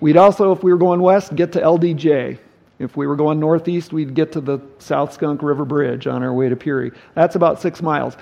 We'd 0.00 0.16
also, 0.16 0.52
if 0.52 0.62
we 0.62 0.72
were 0.72 0.78
going 0.78 1.00
west, 1.00 1.34
get 1.36 1.52
to 1.52 1.60
LDJ. 1.60 2.38
If 2.78 2.96
we 2.96 3.06
were 3.06 3.16
going 3.16 3.38
northeast, 3.38 3.92
we'd 3.92 4.14
get 4.14 4.32
to 4.32 4.40
the 4.40 4.58
South 4.78 5.12
Skunk 5.12 5.42
River 5.42 5.64
Bridge 5.64 6.06
on 6.06 6.22
our 6.22 6.34
way 6.34 6.48
to 6.48 6.56
Peary. 6.56 6.90
That's 7.14 7.36
about 7.36 7.60
six 7.60 7.80
miles. 7.80 8.16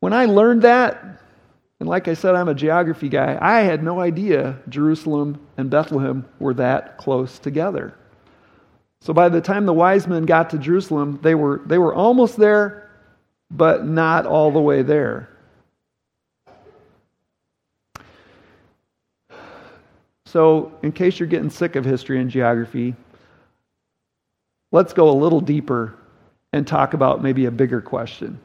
When 0.00 0.12
I 0.12 0.24
learned 0.24 0.62
that, 0.62 1.21
and 1.82 1.88
like 1.88 2.06
I 2.06 2.14
said, 2.14 2.36
I'm 2.36 2.46
a 2.46 2.54
geography 2.54 3.08
guy, 3.08 3.36
I 3.42 3.62
had 3.62 3.82
no 3.82 3.98
idea 3.98 4.56
Jerusalem 4.68 5.44
and 5.56 5.68
Bethlehem 5.68 6.24
were 6.38 6.54
that 6.54 6.96
close 6.96 7.40
together. 7.40 7.92
So 9.00 9.12
by 9.12 9.28
the 9.28 9.40
time 9.40 9.66
the 9.66 9.72
wise 9.72 10.06
men 10.06 10.24
got 10.24 10.50
to 10.50 10.58
Jerusalem, 10.58 11.18
they 11.22 11.34
were, 11.34 11.60
they 11.66 11.78
were 11.78 11.92
almost 11.92 12.36
there, 12.36 12.88
but 13.50 13.84
not 13.84 14.26
all 14.26 14.52
the 14.52 14.60
way 14.60 14.82
there. 14.82 15.28
So, 20.26 20.72
in 20.84 20.92
case 20.92 21.18
you're 21.18 21.26
getting 21.26 21.50
sick 21.50 21.74
of 21.74 21.84
history 21.84 22.20
and 22.20 22.30
geography, 22.30 22.94
let's 24.70 24.92
go 24.92 25.10
a 25.10 25.18
little 25.18 25.40
deeper 25.40 25.98
and 26.52 26.64
talk 26.64 26.94
about 26.94 27.24
maybe 27.24 27.46
a 27.46 27.50
bigger 27.50 27.80
question. 27.80 28.38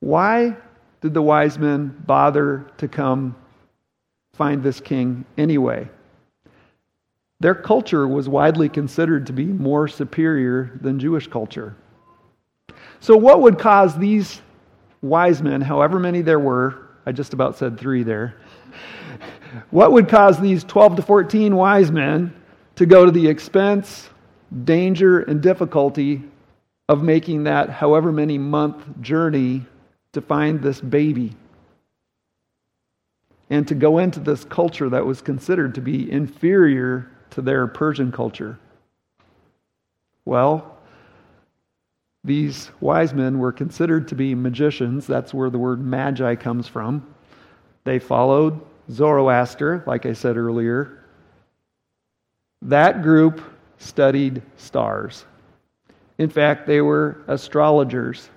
Why 0.00 0.56
did 1.02 1.12
the 1.12 1.22
wise 1.22 1.58
men 1.58 1.94
bother 2.06 2.64
to 2.78 2.88
come 2.88 3.36
find 4.34 4.62
this 4.62 4.80
king 4.80 5.24
anyway? 5.36 5.88
Their 7.40 7.56
culture 7.56 8.06
was 8.06 8.28
widely 8.28 8.68
considered 8.68 9.26
to 9.26 9.32
be 9.32 9.46
more 9.46 9.88
superior 9.88 10.78
than 10.80 11.00
Jewish 11.00 11.26
culture. 11.26 11.74
So, 13.00 13.16
what 13.16 13.42
would 13.42 13.58
cause 13.58 13.98
these 13.98 14.40
wise 15.02 15.42
men, 15.42 15.60
however 15.60 15.98
many 15.98 16.22
there 16.22 16.38
were, 16.38 16.88
I 17.04 17.10
just 17.10 17.34
about 17.34 17.58
said 17.58 17.78
three 17.78 18.04
there, 18.04 18.36
what 19.70 19.90
would 19.90 20.08
cause 20.08 20.38
these 20.38 20.62
12 20.62 20.96
to 20.96 21.02
14 21.02 21.56
wise 21.56 21.90
men 21.90 22.32
to 22.76 22.86
go 22.86 23.04
to 23.04 23.10
the 23.10 23.26
expense, 23.26 24.08
danger 24.64 25.20
and 25.20 25.42
difficulty 25.42 26.22
of 26.88 27.02
making 27.02 27.44
that 27.44 27.70
however 27.70 28.12
many 28.12 28.38
month 28.38 28.84
journey 29.00 29.66
to 30.12 30.20
find 30.20 30.62
this 30.62 30.80
baby 30.80 31.34
and 33.50 33.68
to 33.68 33.74
go 33.74 33.98
into 33.98 34.20
this 34.20 34.44
culture 34.44 34.88
that 34.88 35.04
was 35.04 35.20
considered 35.20 35.74
to 35.74 35.80
be 35.80 36.10
inferior 36.10 37.10
to 37.30 37.42
their 37.42 37.66
Persian 37.66 38.12
culture. 38.12 38.58
Well, 40.24 40.78
these 42.24 42.70
wise 42.80 43.12
men 43.12 43.38
were 43.38 43.52
considered 43.52 44.08
to 44.08 44.14
be 44.14 44.34
magicians. 44.34 45.06
That's 45.06 45.34
where 45.34 45.50
the 45.50 45.58
word 45.58 45.84
magi 45.84 46.36
comes 46.36 46.68
from. 46.68 47.06
They 47.84 47.98
followed 47.98 48.60
Zoroaster, 48.90 49.82
like 49.86 50.06
I 50.06 50.12
said 50.12 50.36
earlier. 50.36 51.04
That 52.62 53.02
group 53.02 53.40
studied 53.78 54.42
stars. 54.56 55.24
In 56.18 56.30
fact, 56.30 56.66
they 56.66 56.80
were 56.80 57.18
astrologers. 57.26 58.30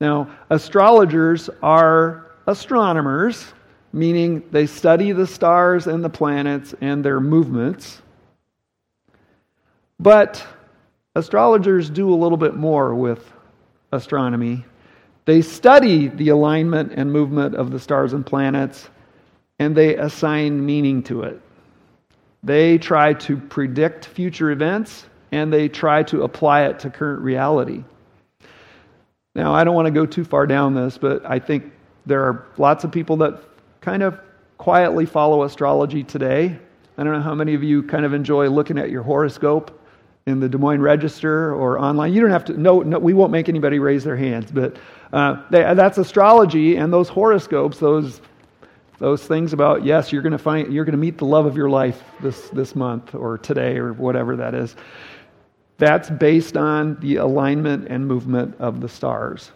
Now, 0.00 0.30
astrologers 0.48 1.50
are 1.62 2.32
astronomers, 2.46 3.52
meaning 3.92 4.42
they 4.50 4.66
study 4.66 5.12
the 5.12 5.26
stars 5.26 5.86
and 5.86 6.02
the 6.02 6.08
planets 6.08 6.74
and 6.80 7.04
their 7.04 7.20
movements. 7.20 8.00
But 9.98 10.44
astrologers 11.14 11.90
do 11.90 12.12
a 12.12 12.16
little 12.16 12.38
bit 12.38 12.56
more 12.56 12.94
with 12.94 13.30
astronomy. 13.92 14.64
They 15.26 15.42
study 15.42 16.08
the 16.08 16.30
alignment 16.30 16.92
and 16.94 17.12
movement 17.12 17.54
of 17.54 17.70
the 17.70 17.78
stars 17.78 18.14
and 18.14 18.24
planets, 18.24 18.88
and 19.58 19.76
they 19.76 19.96
assign 19.96 20.64
meaning 20.64 21.02
to 21.04 21.22
it. 21.22 21.40
They 22.42 22.78
try 22.78 23.12
to 23.14 23.36
predict 23.36 24.06
future 24.06 24.50
events 24.50 25.04
and 25.30 25.52
they 25.52 25.68
try 25.68 26.02
to 26.04 26.22
apply 26.22 26.62
it 26.62 26.78
to 26.80 26.90
current 26.90 27.20
reality. 27.20 27.84
Now, 29.34 29.54
I 29.54 29.62
don't 29.62 29.74
want 29.74 29.86
to 29.86 29.92
go 29.92 30.06
too 30.06 30.24
far 30.24 30.46
down 30.46 30.74
this, 30.74 30.98
but 30.98 31.24
I 31.24 31.38
think 31.38 31.72
there 32.04 32.22
are 32.24 32.46
lots 32.58 32.82
of 32.82 32.90
people 32.90 33.16
that 33.18 33.40
kind 33.80 34.02
of 34.02 34.18
quietly 34.58 35.06
follow 35.06 35.44
astrology 35.44 36.02
today. 36.02 36.58
I 36.98 37.04
don't 37.04 37.12
know 37.12 37.20
how 37.20 37.34
many 37.34 37.54
of 37.54 37.62
you 37.62 37.84
kind 37.84 38.04
of 38.04 38.12
enjoy 38.12 38.48
looking 38.48 38.76
at 38.76 38.90
your 38.90 39.02
horoscope 39.02 39.80
in 40.26 40.40
the 40.40 40.48
Des 40.48 40.58
Moines 40.58 40.80
Register 40.80 41.54
or 41.54 41.78
online. 41.78 42.12
You 42.12 42.20
don't 42.20 42.30
have 42.30 42.44
to, 42.46 42.54
no, 42.54 42.80
no 42.80 42.98
we 42.98 43.14
won't 43.14 43.30
make 43.30 43.48
anybody 43.48 43.78
raise 43.78 44.02
their 44.02 44.16
hands, 44.16 44.50
but 44.50 44.76
uh, 45.12 45.42
they, 45.50 45.62
that's 45.74 45.98
astrology 45.98 46.76
and 46.76 46.92
those 46.92 47.08
horoscopes, 47.08 47.78
those, 47.78 48.20
those 48.98 49.24
things 49.24 49.52
about, 49.52 49.84
yes, 49.84 50.12
you're 50.12 50.22
going 50.22 50.32
to 50.32 50.38
find, 50.38 50.72
you're 50.72 50.84
going 50.84 50.92
to 50.92 50.98
meet 50.98 51.18
the 51.18 51.24
love 51.24 51.46
of 51.46 51.56
your 51.56 51.70
life 51.70 52.02
this, 52.20 52.50
this 52.50 52.74
month 52.74 53.14
or 53.14 53.38
today 53.38 53.78
or 53.78 53.92
whatever 53.92 54.36
that 54.36 54.54
is. 54.54 54.74
That's 55.80 56.10
based 56.10 56.58
on 56.58 56.98
the 57.00 57.16
alignment 57.16 57.88
and 57.88 58.06
movement 58.06 58.54
of 58.58 58.82
the 58.82 58.88
stars. 58.88 59.50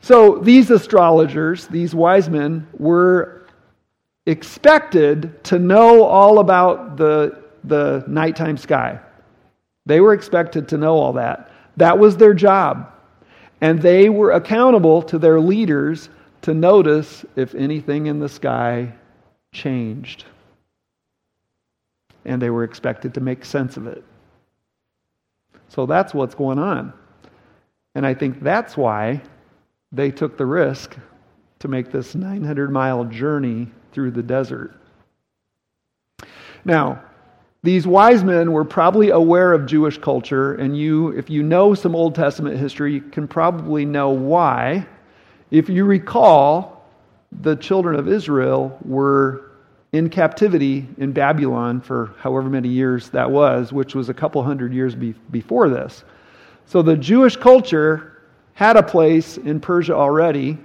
So 0.00 0.38
these 0.38 0.68
astrologers, 0.70 1.68
these 1.68 1.94
wise 1.94 2.28
men, 2.28 2.66
were 2.76 3.46
expected 4.26 5.44
to 5.44 5.60
know 5.60 6.02
all 6.02 6.40
about 6.40 6.96
the, 6.96 7.40
the 7.62 8.02
nighttime 8.08 8.56
sky. 8.56 8.98
They 9.86 10.00
were 10.00 10.12
expected 10.12 10.66
to 10.70 10.76
know 10.76 10.96
all 10.96 11.12
that. 11.12 11.52
That 11.76 12.00
was 12.00 12.16
their 12.16 12.34
job. 12.34 12.92
And 13.60 13.80
they 13.80 14.08
were 14.08 14.32
accountable 14.32 15.02
to 15.02 15.20
their 15.20 15.38
leaders 15.38 16.08
to 16.42 16.52
notice 16.52 17.24
if 17.36 17.54
anything 17.54 18.06
in 18.06 18.18
the 18.18 18.28
sky 18.28 18.92
changed. 19.52 20.24
And 22.24 22.42
they 22.42 22.50
were 22.50 22.64
expected 22.64 23.14
to 23.14 23.20
make 23.20 23.44
sense 23.44 23.76
of 23.76 23.86
it. 23.86 24.02
So 25.68 25.86
that's 25.86 26.14
what's 26.14 26.34
going 26.34 26.58
on. 26.58 26.92
And 27.94 28.06
I 28.06 28.14
think 28.14 28.42
that's 28.42 28.76
why 28.76 29.22
they 29.92 30.10
took 30.10 30.36
the 30.36 30.46
risk 30.46 30.96
to 31.60 31.68
make 31.68 31.90
this 31.90 32.14
900 32.14 32.70
mile 32.70 33.04
journey 33.04 33.68
through 33.92 34.12
the 34.12 34.22
desert. 34.22 34.74
Now, 36.64 37.02
these 37.62 37.86
wise 37.86 38.22
men 38.22 38.52
were 38.52 38.64
probably 38.64 39.10
aware 39.10 39.52
of 39.52 39.66
Jewish 39.66 39.98
culture, 39.98 40.54
and 40.54 40.78
you, 40.78 41.08
if 41.08 41.28
you 41.28 41.42
know 41.42 41.74
some 41.74 41.96
Old 41.96 42.14
Testament 42.14 42.56
history, 42.56 42.94
you 42.94 43.00
can 43.00 43.26
probably 43.26 43.84
know 43.84 44.10
why. 44.10 44.86
If 45.50 45.68
you 45.68 45.84
recall, 45.84 46.84
the 47.32 47.56
children 47.56 47.98
of 47.98 48.06
Israel 48.06 48.78
were 48.84 49.47
in 49.92 50.10
captivity 50.10 50.86
in 50.98 51.12
Babylon 51.12 51.80
for 51.80 52.14
however 52.18 52.48
many 52.48 52.68
years 52.68 53.08
that 53.10 53.30
was, 53.30 53.72
which 53.72 53.94
was 53.94 54.08
a 54.08 54.14
couple 54.14 54.42
hundred 54.42 54.72
years 54.72 54.94
be- 54.94 55.14
before 55.30 55.68
this. 55.68 56.04
So 56.66 56.82
the 56.82 56.96
Jewish 56.96 57.36
culture 57.36 58.22
had 58.52 58.76
a 58.76 58.82
place 58.82 59.38
in 59.38 59.60
Persia 59.60 59.94
already. 59.94 60.58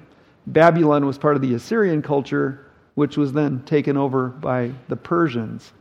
Babylon 0.47 1.05
was 1.05 1.17
part 1.17 1.35
of 1.35 1.41
the 1.41 1.53
Assyrian 1.53 2.01
culture, 2.01 2.67
which 2.95 3.15
was 3.15 3.31
then 3.31 3.63
taken 3.63 3.95
over 3.95 4.27
by 4.27 4.71
the 4.89 4.95
Persians. 4.95 5.71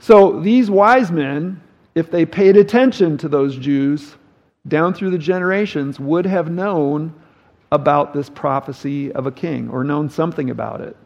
So 0.00 0.40
these 0.40 0.70
wise 0.70 1.12
men, 1.12 1.62
if 1.94 2.10
they 2.10 2.26
paid 2.26 2.56
attention 2.56 3.16
to 3.18 3.28
those 3.28 3.56
Jews 3.56 4.16
down 4.66 4.92
through 4.92 5.10
the 5.10 5.18
generations, 5.18 6.00
would 6.00 6.26
have 6.26 6.50
known 6.50 7.14
about 7.70 8.12
this 8.12 8.28
prophecy 8.28 9.12
of 9.12 9.26
a 9.26 9.32
king 9.32 9.68
or 9.70 9.84
known 9.84 10.10
something 10.10 10.50
about 10.50 10.80
it. 10.80 10.96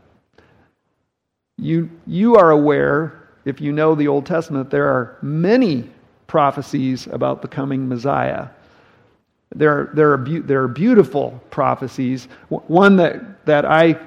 You, 1.59 1.91
you 2.07 2.37
are 2.37 2.51
aware, 2.51 3.29
if 3.45 3.61
you 3.61 3.73
know 3.73 3.95
the 3.95 4.09
Old 4.09 4.27
Testament, 4.27 4.71
there 4.71 4.87
are 4.87 5.19
many 5.23 5.91
prophecies 6.29 7.09
about 7.09 7.43
the 7.43 7.49
coming 7.49 7.89
Messiah. 7.89 8.49
There 9.55 9.71
are, 9.71 9.91
there 9.95 10.13
are, 10.13 10.19
be- 10.19 10.41
there 10.41 10.63
are 10.63 10.69
beautiful 10.69 11.43
prophecies. 11.51 12.29
One 12.49 12.97
that, 12.97 13.45
that 13.47 13.65
I 13.65 13.99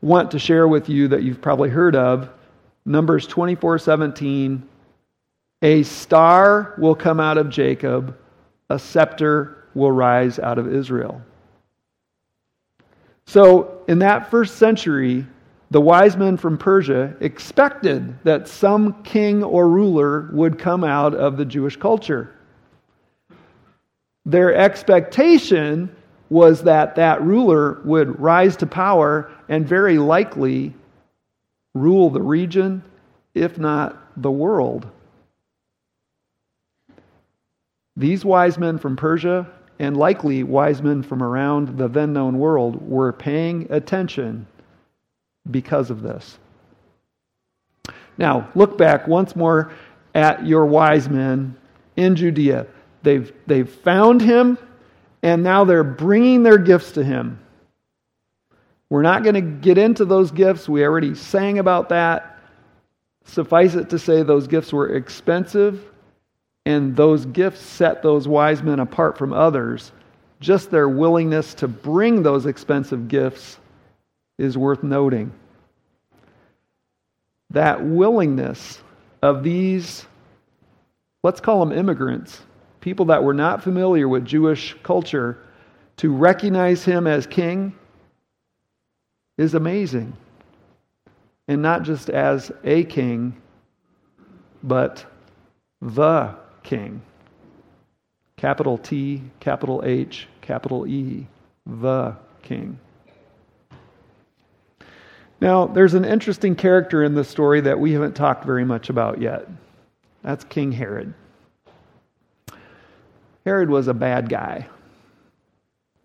want 0.00 0.30
to 0.30 0.38
share 0.38 0.66
with 0.66 0.88
you 0.88 1.08
that 1.08 1.22
you've 1.22 1.42
probably 1.42 1.68
heard 1.68 1.94
of 1.94 2.30
Numbers 2.86 3.26
24 3.26 3.78
17. 3.78 4.68
A 5.62 5.82
star 5.82 6.74
will 6.78 6.94
come 6.94 7.20
out 7.20 7.38
of 7.38 7.48
Jacob, 7.48 8.16
a 8.70 8.78
scepter 8.78 9.66
will 9.74 9.90
rise 9.90 10.38
out 10.38 10.58
of 10.58 10.72
Israel. 10.72 11.20
So, 13.26 13.82
in 13.88 13.98
that 14.00 14.30
first 14.30 14.58
century, 14.58 15.26
the 15.70 15.80
wise 15.80 16.16
men 16.16 16.36
from 16.36 16.58
Persia 16.58 17.14
expected 17.20 18.22
that 18.24 18.48
some 18.48 19.02
king 19.02 19.42
or 19.42 19.68
ruler 19.68 20.28
would 20.32 20.58
come 20.58 20.84
out 20.84 21.14
of 21.14 21.36
the 21.36 21.44
Jewish 21.44 21.76
culture. 21.76 22.34
Their 24.26 24.54
expectation 24.54 25.94
was 26.30 26.62
that 26.62 26.96
that 26.96 27.22
ruler 27.22 27.80
would 27.84 28.20
rise 28.20 28.56
to 28.56 28.66
power 28.66 29.30
and 29.48 29.66
very 29.66 29.98
likely 29.98 30.74
rule 31.74 32.10
the 32.10 32.22
region, 32.22 32.82
if 33.34 33.58
not 33.58 33.96
the 34.16 34.30
world. 34.30 34.86
These 37.96 38.24
wise 38.24 38.58
men 38.58 38.78
from 38.78 38.96
Persia, 38.96 39.46
and 39.78 39.96
likely 39.96 40.42
wise 40.42 40.82
men 40.82 41.02
from 41.02 41.22
around 41.22 41.78
the 41.78 41.88
then 41.88 42.12
known 42.12 42.38
world, 42.38 42.88
were 42.88 43.12
paying 43.12 43.66
attention 43.70 44.46
because 45.50 45.90
of 45.90 46.02
this. 46.02 46.38
Now, 48.16 48.48
look 48.54 48.78
back 48.78 49.06
once 49.06 49.34
more 49.34 49.72
at 50.14 50.46
your 50.46 50.66
wise 50.66 51.08
men 51.08 51.56
in 51.96 52.16
Judea. 52.16 52.66
They've, 53.02 53.32
they've 53.46 53.68
found 53.68 54.22
him, 54.22 54.58
and 55.22 55.42
now 55.42 55.64
they're 55.64 55.84
bringing 55.84 56.42
their 56.42 56.58
gifts 56.58 56.92
to 56.92 57.04
him. 57.04 57.40
We're 58.88 59.02
not 59.02 59.24
going 59.24 59.34
to 59.34 59.40
get 59.40 59.78
into 59.78 60.04
those 60.04 60.30
gifts. 60.30 60.68
We 60.68 60.84
already 60.84 61.14
sang 61.14 61.58
about 61.58 61.88
that. 61.88 62.38
Suffice 63.24 63.74
it 63.74 63.90
to 63.90 63.98
say, 63.98 64.22
those 64.22 64.46
gifts 64.46 64.72
were 64.72 64.94
expensive, 64.94 65.84
and 66.64 66.94
those 66.94 67.26
gifts 67.26 67.60
set 67.60 68.02
those 68.02 68.28
wise 68.28 68.62
men 68.62 68.80
apart 68.80 69.18
from 69.18 69.32
others. 69.32 69.92
Just 70.40 70.70
their 70.70 70.88
willingness 70.88 71.54
to 71.54 71.68
bring 71.68 72.22
those 72.22 72.46
expensive 72.46 73.08
gifts 73.08 73.58
is 74.38 74.58
worth 74.58 74.82
noting. 74.82 75.32
That 77.50 77.84
willingness 77.84 78.82
of 79.22 79.42
these, 79.42 80.06
let's 81.22 81.40
call 81.40 81.64
them 81.64 81.76
immigrants, 81.76 82.40
people 82.80 83.06
that 83.06 83.22
were 83.22 83.34
not 83.34 83.62
familiar 83.62 84.08
with 84.08 84.24
Jewish 84.24 84.76
culture 84.82 85.38
to 85.96 86.12
recognize 86.12 86.84
him 86.84 87.06
as 87.06 87.26
king 87.26 87.74
is 89.38 89.54
amazing. 89.54 90.16
And 91.46 91.62
not 91.62 91.82
just 91.82 92.10
as 92.10 92.50
a 92.64 92.84
king, 92.84 93.40
but 94.62 95.04
the 95.80 96.34
king. 96.62 97.02
Capital 98.36 98.78
T, 98.78 99.22
capital 99.40 99.82
H, 99.84 100.26
capital 100.40 100.86
E, 100.86 101.26
the 101.66 102.16
king. 102.42 102.78
Now, 105.40 105.66
there's 105.66 105.94
an 105.94 106.04
interesting 106.04 106.54
character 106.54 107.02
in 107.02 107.14
this 107.14 107.28
story 107.28 107.60
that 107.62 107.78
we 107.78 107.92
haven't 107.92 108.14
talked 108.14 108.44
very 108.44 108.64
much 108.64 108.88
about 108.88 109.20
yet. 109.20 109.48
That's 110.22 110.44
King 110.44 110.72
Herod. 110.72 111.12
Herod 113.44 113.68
was 113.68 113.88
a 113.88 113.94
bad 113.94 114.28
guy. 114.28 114.66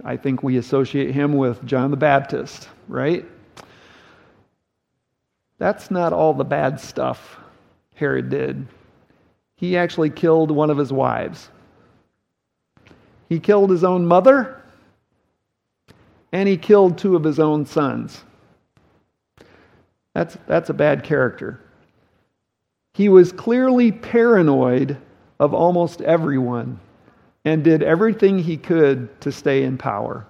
I 0.04 0.18
think 0.18 0.44
we 0.44 0.58
associate 0.58 1.12
him 1.14 1.34
with 1.34 1.64
John 1.66 1.92
the 1.92 1.98
Baptist, 1.98 2.70
right? 2.88 3.26
That's 5.58 5.92
not 5.92 6.14
all 6.14 6.34
the 6.34 6.44
bad 6.44 6.80
stuff 6.80 7.38
Herod 7.96 8.30
did. 8.30 8.66
He 9.56 9.78
actually 9.78 10.10
killed 10.10 10.52
one 10.52 10.70
of 10.70 10.78
his 10.78 10.92
wives. 10.92 11.50
He 13.28 13.40
killed 13.40 13.70
his 13.70 13.84
own 13.84 14.06
mother, 14.06 14.62
and 16.32 16.48
he 16.48 16.58
killed 16.58 16.98
two 16.98 17.16
of 17.16 17.24
his 17.24 17.40
own 17.40 17.66
sons. 17.66 18.24
That's, 20.20 20.38
that's 20.48 20.70
a 20.70 20.74
bad 20.74 21.06
character. 21.06 21.62
He 22.94 23.08
was 23.08 23.32
clearly 23.32 23.94
paranoid 23.94 24.98
of 25.40 25.54
almost 25.54 26.02
everyone 26.02 26.82
and 27.46 27.64
did 27.64 27.82
everything 27.82 28.38
he 28.38 28.58
could 28.58 29.22
to 29.22 29.32
stay 29.32 29.64
in 29.64 29.78
power. 29.78 30.26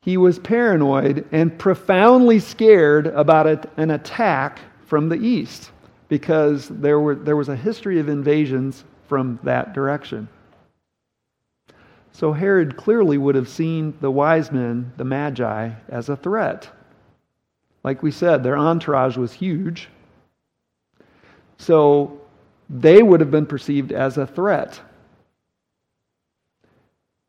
He 0.00 0.16
was 0.16 0.38
paranoid 0.38 1.26
and 1.30 1.58
profoundly 1.58 2.38
scared 2.38 3.08
about 3.08 3.68
an 3.76 3.90
attack 3.90 4.60
from 4.86 5.10
the 5.10 5.16
east 5.16 5.70
because 6.08 6.68
there, 6.68 6.98
were, 6.98 7.16
there 7.16 7.36
was 7.36 7.50
a 7.50 7.56
history 7.56 8.00
of 8.00 8.08
invasions 8.08 8.84
from 9.08 9.38
that 9.42 9.74
direction. 9.74 10.26
So 12.12 12.32
Herod 12.32 12.78
clearly 12.78 13.18
would 13.18 13.34
have 13.34 13.50
seen 13.50 13.92
the 14.00 14.10
wise 14.10 14.50
men, 14.50 14.94
the 14.96 15.04
Magi, 15.04 15.72
as 15.90 16.08
a 16.08 16.16
threat. 16.16 16.70
Like 17.86 18.02
we 18.02 18.10
said, 18.10 18.42
their 18.42 18.58
entourage 18.58 19.16
was 19.16 19.32
huge. 19.32 19.88
So 21.56 22.20
they 22.68 23.00
would 23.00 23.20
have 23.20 23.30
been 23.30 23.46
perceived 23.46 23.92
as 23.92 24.18
a 24.18 24.26
threat. 24.26 24.80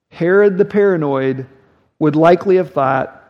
Herod 0.10 0.58
the 0.58 0.66
paranoid 0.66 1.46
would 2.00 2.16
likely 2.16 2.56
have 2.56 2.74
thought 2.74 3.24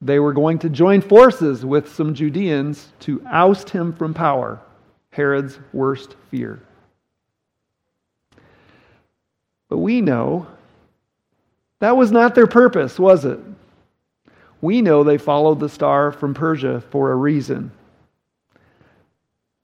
they 0.00 0.18
were 0.18 0.32
going 0.32 0.58
to 0.60 0.70
join 0.70 1.02
forces 1.02 1.62
with 1.62 1.94
some 1.94 2.14
Judeans 2.14 2.88
to 3.00 3.22
oust 3.30 3.68
him 3.68 3.92
from 3.92 4.14
power. 4.14 4.58
Herod's 5.10 5.58
worst 5.74 6.16
fear. 6.30 6.58
But 9.68 9.76
we 9.76 10.00
know 10.00 10.46
that 11.80 11.98
was 11.98 12.10
not 12.10 12.34
their 12.34 12.46
purpose, 12.46 12.98
was 12.98 13.26
it? 13.26 13.40
We 14.62 14.80
know 14.80 15.02
they 15.02 15.18
followed 15.18 15.60
the 15.60 15.68
star 15.68 16.12
from 16.12 16.32
Persia 16.32 16.80
for 16.90 17.10
a 17.10 17.16
reason. 17.16 17.72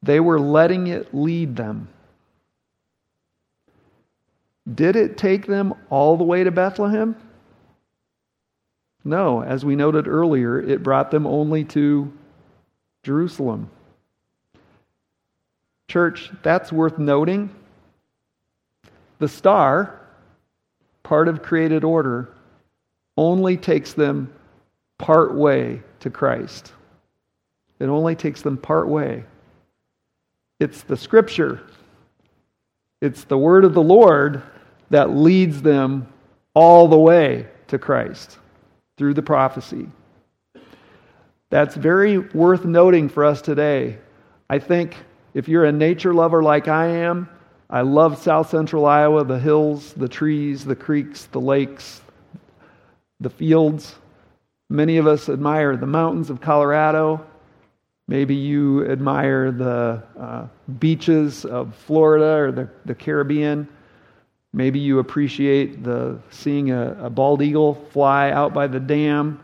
They 0.02 0.20
were 0.20 0.40
letting 0.40 0.88
it 0.88 1.14
lead 1.14 1.56
them. 1.56 1.88
Did 4.74 4.96
it 4.96 5.16
take 5.16 5.46
them 5.46 5.72
all 5.88 6.16
the 6.16 6.24
way 6.24 6.44
to 6.44 6.50
Bethlehem? 6.50 7.16
No, 9.04 9.42
as 9.42 9.64
we 9.64 9.76
noted 9.76 10.06
earlier, 10.06 10.60
it 10.60 10.82
brought 10.82 11.10
them 11.10 11.26
only 11.26 11.64
to 11.64 12.12
Jerusalem. 13.04 13.70
Church, 15.88 16.30
that's 16.42 16.72
worth 16.72 16.98
noting. 16.98 17.54
The 19.20 19.28
star, 19.28 20.00
part 21.02 21.28
of 21.28 21.42
created 21.42 21.84
order, 21.84 22.28
only 23.16 23.56
takes 23.56 23.94
them 23.94 24.32
part 24.98 25.34
way 25.34 25.82
to 26.00 26.10
Christ. 26.10 26.72
It 27.78 27.86
only 27.86 28.16
takes 28.16 28.42
them 28.42 28.56
part 28.56 28.88
way. 28.88 29.24
It's 30.60 30.82
the 30.82 30.96
scripture, 30.96 31.62
it's 33.00 33.24
the 33.24 33.38
word 33.38 33.64
of 33.64 33.74
the 33.74 33.82
Lord 33.82 34.42
that 34.90 35.10
leads 35.10 35.62
them 35.62 36.08
all 36.54 36.88
the 36.88 36.98
way 36.98 37.46
to 37.68 37.78
Christ 37.78 38.38
through 38.96 39.14
the 39.14 39.22
prophecy. 39.22 39.88
That's 41.50 41.76
very 41.76 42.18
worth 42.18 42.64
noting 42.64 43.08
for 43.08 43.24
us 43.24 43.40
today. 43.40 43.98
I 44.50 44.58
think 44.58 44.96
if 45.34 45.48
you're 45.48 45.64
a 45.64 45.72
nature 45.72 46.12
lover 46.12 46.42
like 46.42 46.68
I 46.68 46.86
am, 46.86 47.28
I 47.70 47.82
love 47.82 48.18
South 48.18 48.50
Central 48.50 48.86
Iowa, 48.86 49.24
the 49.24 49.38
hills, 49.38 49.92
the 49.92 50.08
trees, 50.08 50.64
the 50.64 50.76
creeks, 50.76 51.26
the 51.26 51.40
lakes, 51.40 52.00
the 53.20 53.30
fields. 53.30 53.94
Many 54.70 54.98
of 54.98 55.06
us 55.06 55.28
admire 55.28 55.76
the 55.76 55.86
mountains 55.86 56.28
of 56.28 56.40
Colorado. 56.40 57.24
Maybe 58.06 58.34
you 58.34 58.86
admire 58.90 59.50
the 59.50 60.02
uh, 60.18 60.46
beaches 60.78 61.44
of 61.44 61.74
Florida 61.74 62.42
or 62.42 62.52
the, 62.52 62.68
the 62.84 62.94
Caribbean. 62.94 63.68
Maybe 64.52 64.78
you 64.78 64.98
appreciate 64.98 65.82
the 65.82 66.18
seeing 66.30 66.70
a, 66.70 66.96
a 67.04 67.10
bald 67.10 67.42
eagle 67.42 67.74
fly 67.92 68.30
out 68.30 68.52
by 68.52 68.66
the 68.66 68.80
dam. 68.80 69.40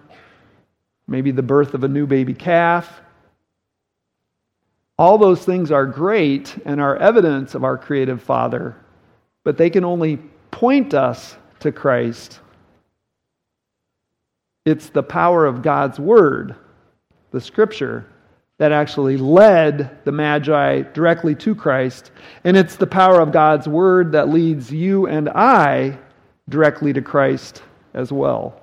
Maybe 1.07 1.31
the 1.31 1.43
birth 1.43 1.75
of 1.75 1.85
a 1.85 1.89
new 1.89 2.07
baby 2.07 2.35
calf. 2.35 3.01
All 4.99 5.19
those 5.19 5.45
things 5.45 5.71
are 5.71 5.87
great 5.87 6.57
and 6.65 6.81
are 6.81 6.97
evidence 6.97 7.55
of 7.55 7.65
our 7.65 7.77
creative 7.77 8.23
Father, 8.23 8.77
but 9.43 9.59
they 9.59 9.69
can 9.69 9.85
only 9.85 10.19
point 10.51 10.95
us 10.95 11.37
to 11.61 11.73
Christ. 11.73 12.41
It's 14.64 14.88
the 14.88 15.03
power 15.03 15.46
of 15.46 15.62
God's 15.62 15.98
Word, 15.98 16.57
the 17.31 17.40
Scripture, 17.40 18.07
that 18.59 18.72
actually 18.72 19.16
led 19.16 20.05
the 20.05 20.12
Magi 20.12 20.83
directly 20.83 21.35
to 21.37 21.55
Christ. 21.55 22.12
And 22.44 22.57
it's 22.57 22.77
the 22.77 22.87
power 22.87 23.20
of 23.20 23.33
God's 23.33 23.68
Word 23.68 24.12
that 24.12 24.29
leads 24.29 24.72
you 24.72 25.07
and 25.07 25.29
I 25.29 25.98
directly 26.48 26.92
to 26.92 27.03
Christ 27.03 27.62
as 27.94 28.12
well. 28.12 28.61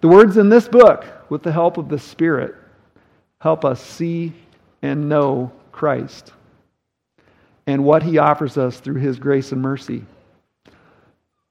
The 0.00 0.08
words 0.08 0.36
in 0.36 0.48
this 0.48 0.68
book, 0.68 1.04
with 1.30 1.42
the 1.42 1.52
help 1.52 1.78
of 1.78 1.88
the 1.88 1.98
Spirit, 1.98 2.54
help 3.40 3.64
us 3.64 3.80
see 3.80 4.32
and 4.82 5.08
know 5.08 5.52
Christ 5.72 6.32
and 7.66 7.84
what 7.84 8.02
He 8.02 8.18
offers 8.18 8.56
us 8.56 8.78
through 8.78 9.00
His 9.00 9.18
grace 9.18 9.52
and 9.52 9.60
mercy. 9.60 10.04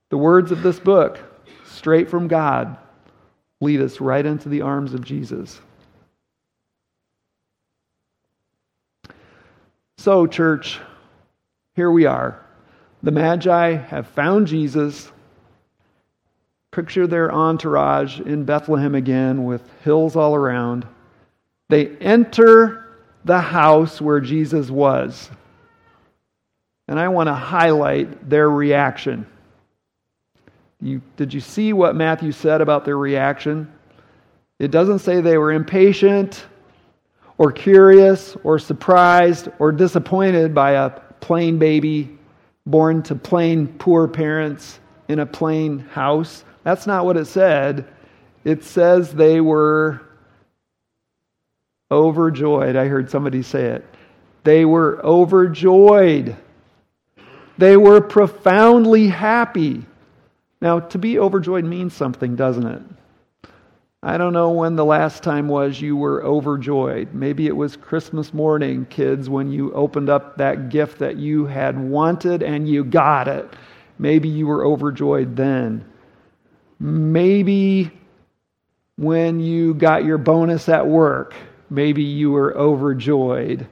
The 0.09 0.17
words 0.17 0.51
of 0.51 0.63
this 0.63 0.79
book, 0.79 1.19
straight 1.65 2.09
from 2.09 2.27
God, 2.27 2.77
lead 3.61 3.81
us 3.81 4.01
right 4.01 4.25
into 4.25 4.49
the 4.49 4.61
arms 4.61 4.93
of 4.93 5.03
Jesus. 5.03 5.59
So, 9.97 10.27
church, 10.27 10.79
here 11.75 11.89
we 11.89 12.05
are. 12.05 12.39
The 13.01 13.11
Magi 13.11 13.73
have 13.73 14.07
found 14.07 14.47
Jesus. 14.47 15.11
Picture 16.71 17.07
their 17.07 17.31
entourage 17.31 18.19
in 18.19 18.43
Bethlehem 18.43 18.95
again 18.95 19.45
with 19.45 19.61
hills 19.83 20.15
all 20.15 20.35
around. 20.35 20.85
They 21.69 21.87
enter 21.97 22.85
the 23.23 23.39
house 23.39 23.99
where 24.01 24.19
Jesus 24.19 24.69
was. 24.69 25.29
And 26.87 26.99
I 26.99 27.07
want 27.07 27.27
to 27.27 27.33
highlight 27.33 28.29
their 28.29 28.49
reaction. 28.49 29.25
You, 30.85 31.01
did 31.17 31.33
you 31.33 31.39
see 31.39 31.73
what 31.73 31.95
Matthew 31.95 32.31
said 32.31 32.61
about 32.61 32.85
their 32.85 32.95
reaction? 32.95 33.73
It 34.59 34.69
doesn't 34.69 34.99
say 34.99 35.19
they 35.19 35.39
were 35.39 35.51
impatient 35.51 36.45
or 37.39 37.51
curious 37.51 38.37
or 38.43 38.59
surprised 38.59 39.49
or 39.57 39.71
disappointed 39.71 40.53
by 40.53 40.73
a 40.73 40.91
plain 41.21 41.57
baby 41.57 42.15
born 42.67 43.01
to 43.01 43.15
plain 43.15 43.67
poor 43.67 44.07
parents 44.07 44.79
in 45.07 45.17
a 45.17 45.25
plain 45.25 45.79
house. 45.79 46.45
That's 46.63 46.85
not 46.85 47.03
what 47.03 47.17
it 47.17 47.25
said. 47.25 47.87
It 48.43 48.63
says 48.63 49.11
they 49.11 49.41
were 49.41 50.01
overjoyed. 51.89 52.75
I 52.75 52.85
heard 52.85 53.09
somebody 53.09 53.41
say 53.41 53.69
it. 53.69 53.85
They 54.43 54.65
were 54.65 55.03
overjoyed. 55.03 56.35
They 57.57 57.75
were 57.75 58.01
profoundly 58.01 59.07
happy. 59.07 59.87
Now, 60.65 60.79
to 60.79 60.97
be 60.97 61.19
overjoyed 61.19 61.63
means 61.63 61.93
something, 61.93 62.35
doesn't 62.35 62.65
it? 62.65 62.81
I 64.01 64.17
don't 64.17 64.33
know 64.33 64.49
when 64.49 64.75
the 64.75 64.83
last 64.83 65.21
time 65.21 65.47
was 65.47 65.79
you 65.79 65.95
were 65.95 66.25
overjoyed. 66.25 67.13
Maybe 67.13 67.45
it 67.45 67.55
was 67.55 67.75
Christmas 67.75 68.33
morning, 68.33 68.87
kids, 68.87 69.29
when 69.29 69.51
you 69.51 69.71
opened 69.73 70.09
up 70.09 70.37
that 70.37 70.69
gift 70.69 70.97
that 70.97 71.17
you 71.17 71.45
had 71.45 71.79
wanted 71.79 72.41
and 72.41 72.67
you 72.67 72.83
got 72.83 73.27
it. 73.27 73.47
Maybe 73.99 74.27
you 74.27 74.47
were 74.47 74.65
overjoyed 74.65 75.35
then. 75.35 75.85
Maybe 76.79 77.91
when 78.95 79.39
you 79.39 79.75
got 79.75 80.03
your 80.03 80.17
bonus 80.17 80.67
at 80.67 80.87
work, 80.87 81.35
maybe 81.69 82.01
you 82.01 82.31
were 82.31 82.57
overjoyed. 82.57 83.67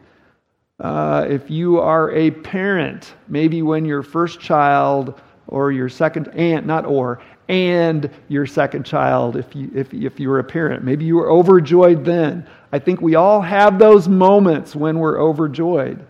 Uh, 0.80 1.26
if 1.28 1.50
you 1.50 1.80
are 1.80 2.12
a 2.12 2.30
parent, 2.30 3.16
maybe 3.28 3.64
when 3.64 3.84
your 3.84 4.04
first 4.04 4.40
child 4.40 5.20
or 5.48 5.72
your 5.72 5.90
second 5.90 6.30
aunt, 6.30 6.66
not 6.66 6.86
or, 6.86 7.22
and 7.48 8.10
your 8.30 8.46
second 8.46 8.86
child 8.86 9.36
if 9.36 9.56
you, 9.56 9.70
if, 9.76 9.94
if 9.94 10.20
you 10.20 10.30
were 10.30 10.40
a 10.40 10.44
parent. 10.44 10.84
Maybe 10.84 11.06
you 11.06 11.16
were 11.16 11.30
overjoyed 11.30 12.06
then. 12.06 12.48
I 12.72 12.80
think 12.80 13.02
we 13.02 13.16
all 13.16 13.42
have 13.42 13.78
those 13.78 14.08
moments 14.08 14.76
when 14.76 15.00
we're 15.00 15.22
overjoyed. 15.22 16.06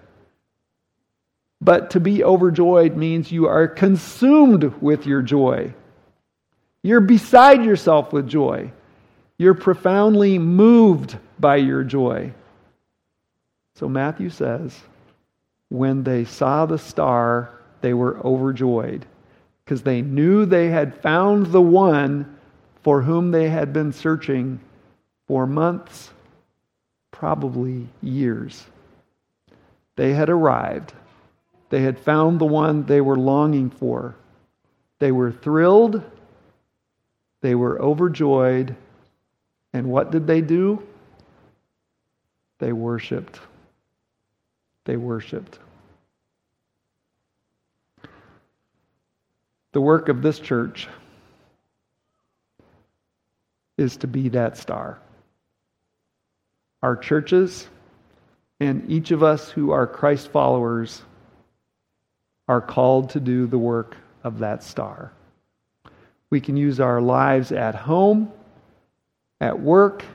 But 1.60 1.91
to 1.91 2.00
be 2.00 2.24
overjoyed 2.24 2.96
means 2.96 3.32
you 3.32 3.48
are 3.48 3.67
consumed 3.67 4.65
with 4.82 5.06
your 5.06 5.22
joy. 5.22 5.74
You're 6.84 7.02
beside 7.02 7.63
yourself 7.63 8.12
with 8.12 8.28
joy. 8.28 8.72
You're 9.38 9.54
profoundly 9.54 10.38
moved 10.38 11.17
by 11.39 11.56
your 11.58 11.84
joy. 11.84 12.34
So 13.76 13.89
Matthew 13.89 14.30
says, 14.30 14.80
when 15.69 16.04
they 16.04 16.26
saw 16.26 16.65
the 16.65 16.78
star, 16.78 17.50
they 17.82 17.93
were 17.93 18.17
overjoyed 18.19 19.06
because 19.63 19.82
they 19.84 20.02
knew 20.02 20.45
they 20.45 20.69
had 20.69 21.02
found 21.02 21.47
the 21.47 21.62
one 21.62 22.38
for 22.82 23.02
whom 23.02 23.32
they 23.32 23.49
had 23.49 23.71
been 23.71 23.93
searching 23.93 24.60
for 25.28 25.47
months, 25.47 26.12
probably 27.12 27.88
years. 28.02 28.65
They 29.95 30.13
had 30.13 30.30
arrived. 30.30 30.93
They 31.69 31.82
had 31.82 31.97
found 31.97 32.39
the 32.39 32.45
one 32.45 32.86
they 32.86 33.02
were 33.02 33.17
longing 33.17 33.69
for. 33.69 34.15
They 34.99 35.12
were 35.12 35.32
thrilled. 35.32 36.04
They 37.41 37.56
were 37.56 37.82
overjoyed. 37.82 38.76
And 39.71 39.88
what 39.88 40.12
did 40.12 40.28
they 40.28 40.41
do? 40.41 40.84
They 42.60 42.73
worshiped. 42.73 43.39
They 44.86 44.97
worshiped. 44.97 45.60
The 49.74 49.82
work 49.82 50.10
of 50.10 50.22
this 50.22 50.40
church 50.40 50.88
is 53.78 53.98
to 53.98 54.08
be 54.08 54.30
that 54.30 54.58
star. 54.58 55.00
Our 56.82 56.96
churches 56.96 57.68
and 58.60 58.90
each 58.90 59.12
of 59.12 59.24
us 59.24 59.50
who 59.50 59.72
are 59.72 59.86
Christ 59.86 60.30
followers 60.30 61.02
are 62.48 62.62
called 62.62 63.10
to 63.12 63.20
do 63.20 63.48
the 63.48 63.58
work 63.58 63.98
of 64.24 64.40
that 64.40 64.64
star. 64.64 65.12
We 66.30 66.40
can 66.40 66.56
use 66.56 66.80
our 66.80 67.02
lives 67.02 67.52
at 67.52 67.76
home, 67.76 68.32
at 69.42 69.60
work, 69.60 70.06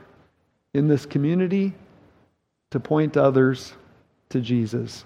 in 0.75 0.89
this 0.89 1.07
community 1.07 1.75
to 2.71 2.81
point 2.81 3.17
others 3.17 3.73
to 4.31 4.41
Jesus. 4.41 5.05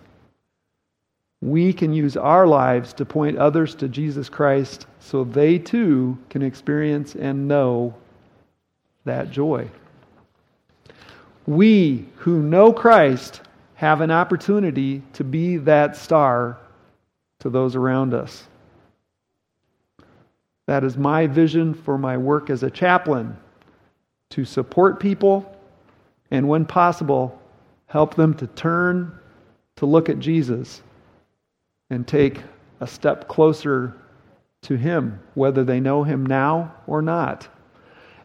We 1.42 1.72
can 1.72 1.92
use 1.92 2.16
our 2.16 2.46
lives 2.46 2.92
to 2.94 3.04
point 3.04 3.36
others 3.36 3.74
to 3.76 3.88
Jesus 3.88 4.28
Christ 4.28 4.86
so 5.00 5.24
they 5.24 5.58
too 5.58 6.16
can 6.30 6.40
experience 6.40 7.16
and 7.16 7.48
know 7.48 7.94
that 9.04 9.32
joy. 9.32 9.68
We 11.44 12.06
who 12.18 12.40
know 12.40 12.72
Christ 12.72 13.40
have 13.74 14.00
an 14.00 14.12
opportunity 14.12 15.02
to 15.14 15.24
be 15.24 15.56
that 15.56 15.96
star 15.96 16.58
to 17.40 17.50
those 17.50 17.74
around 17.74 18.14
us. 18.14 18.44
That 20.66 20.84
is 20.84 20.96
my 20.96 21.26
vision 21.26 21.74
for 21.74 21.98
my 21.98 22.16
work 22.16 22.50
as 22.50 22.62
a 22.62 22.70
chaplain 22.70 23.36
to 24.30 24.44
support 24.44 25.00
people 25.00 25.58
and, 26.30 26.48
when 26.48 26.64
possible, 26.64 27.36
help 27.86 28.14
them 28.14 28.32
to 28.34 28.46
turn 28.46 29.18
to 29.74 29.86
look 29.86 30.08
at 30.08 30.20
Jesus 30.20 30.82
and 31.92 32.08
take 32.08 32.40
a 32.80 32.86
step 32.86 33.28
closer 33.28 33.94
to 34.62 34.76
Him, 34.76 35.20
whether 35.34 35.62
they 35.62 35.78
know 35.78 36.02
Him 36.02 36.24
now 36.24 36.74
or 36.86 37.02
not. 37.02 37.46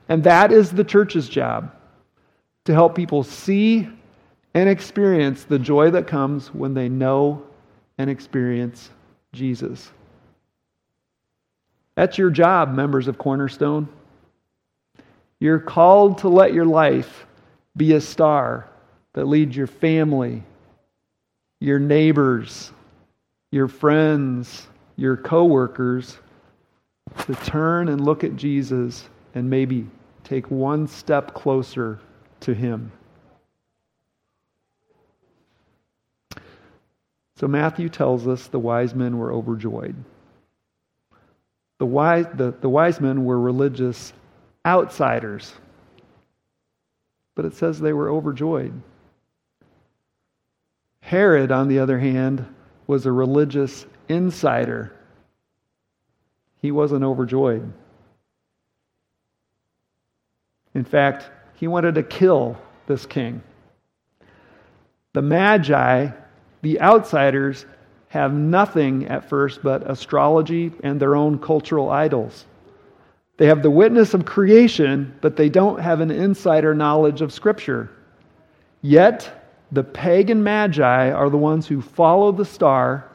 And 0.07 0.23
that 0.23 0.53
is 0.53 0.71
the 0.71 0.85
church's 0.85 1.27
job 1.27 1.75
to 2.63 2.73
help 2.73 2.95
people 2.95 3.23
see 3.23 3.89
and 4.53 4.69
experience 4.69 5.43
the 5.43 5.59
joy 5.59 5.91
that 5.91 6.07
comes 6.07 6.53
when 6.53 6.73
they 6.73 6.87
know 6.87 7.43
and 7.97 8.09
experience 8.09 8.89
Jesus. 9.33 9.91
That's 11.95 12.17
your 12.17 12.29
job, 12.29 12.73
members 12.73 13.09
of 13.09 13.17
Cornerstone. 13.17 13.89
You're 15.39 15.59
called 15.59 16.19
to 16.19 16.29
let 16.29 16.53
your 16.53 16.65
life 16.65 17.25
be 17.75 17.93
a 17.93 18.01
star 18.01 18.69
that 19.11 19.25
leads 19.25 19.57
your 19.57 19.67
family, 19.67 20.43
your 21.59 21.79
neighbors, 21.79 22.71
your 23.51 23.67
friends, 23.67 24.67
your 24.95 25.17
coworkers 25.17 26.17
to 27.25 27.35
turn 27.35 27.87
and 27.87 28.01
look 28.01 28.23
at 28.23 28.35
Jesus 28.35 29.07
and 29.33 29.49
maybe 29.49 29.87
take 30.23 30.51
one 30.51 30.87
step 30.87 31.33
closer 31.33 31.99
to 32.41 32.53
him. 32.53 32.91
So 37.37 37.47
Matthew 37.47 37.87
tells 37.87 38.27
us 38.27 38.47
the 38.47 38.59
wise 38.59 38.95
men 38.95 39.17
were 39.17 39.31
overjoyed. 39.31 39.95
The 41.77 41.85
wise, 41.85 42.25
the, 42.33 42.51
the 42.59 42.69
wise 42.69 42.99
men 42.99 43.23
were 43.23 43.39
religious 43.39 44.11
outsiders, 44.65 45.53
but 47.35 47.45
it 47.45 47.53
says 47.53 47.79
they 47.79 47.93
were 47.93 48.09
overjoyed. 48.09 48.73
Herod, 51.01 51.51
on 51.51 51.67
the 51.67 51.79
other 51.79 51.99
hand, 51.99 52.45
was 52.87 53.05
a 53.05 53.11
religious 53.11 53.85
insider. 54.09 54.93
He 56.61 56.71
wasn't 56.71 57.03
overjoyed. 57.03 57.71
In 60.73 60.83
fact, 60.83 61.29
he 61.55 61.67
wanted 61.67 61.95
to 61.95 62.03
kill 62.03 62.57
this 62.87 63.05
king. 63.05 63.41
The 65.13 65.21
Magi, 65.21 66.09
the 66.61 66.81
outsiders, 66.81 67.65
have 68.09 68.33
nothing 68.33 69.07
at 69.07 69.29
first 69.29 69.61
but 69.61 69.89
astrology 69.89 70.71
and 70.83 70.99
their 70.99 71.15
own 71.15 71.39
cultural 71.39 71.89
idols. 71.89 72.45
They 73.37 73.47
have 73.47 73.61
the 73.61 73.71
witness 73.71 74.13
of 74.13 74.25
creation, 74.25 75.13
but 75.21 75.35
they 75.35 75.49
don't 75.49 75.79
have 75.79 75.99
an 75.99 76.11
insider 76.11 76.73
knowledge 76.73 77.21
of 77.21 77.33
Scripture. 77.33 77.89
Yet, 78.81 79.36
the 79.71 79.83
pagan 79.83 80.43
magi 80.43 81.11
are 81.11 81.29
the 81.29 81.37
ones 81.37 81.67
who 81.67 81.81
follow 81.81 82.31
the 82.31 82.45
star 82.45 83.09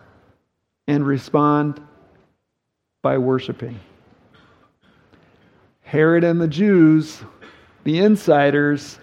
and 0.87 1.07
respond 1.07 1.81
by 3.01 3.19
worshiping. 3.19 3.79
Herod 5.83 6.25
and 6.25 6.41
the 6.41 6.49
Jews, 6.49 7.23
the 7.85 7.99
insiders, 7.99 8.99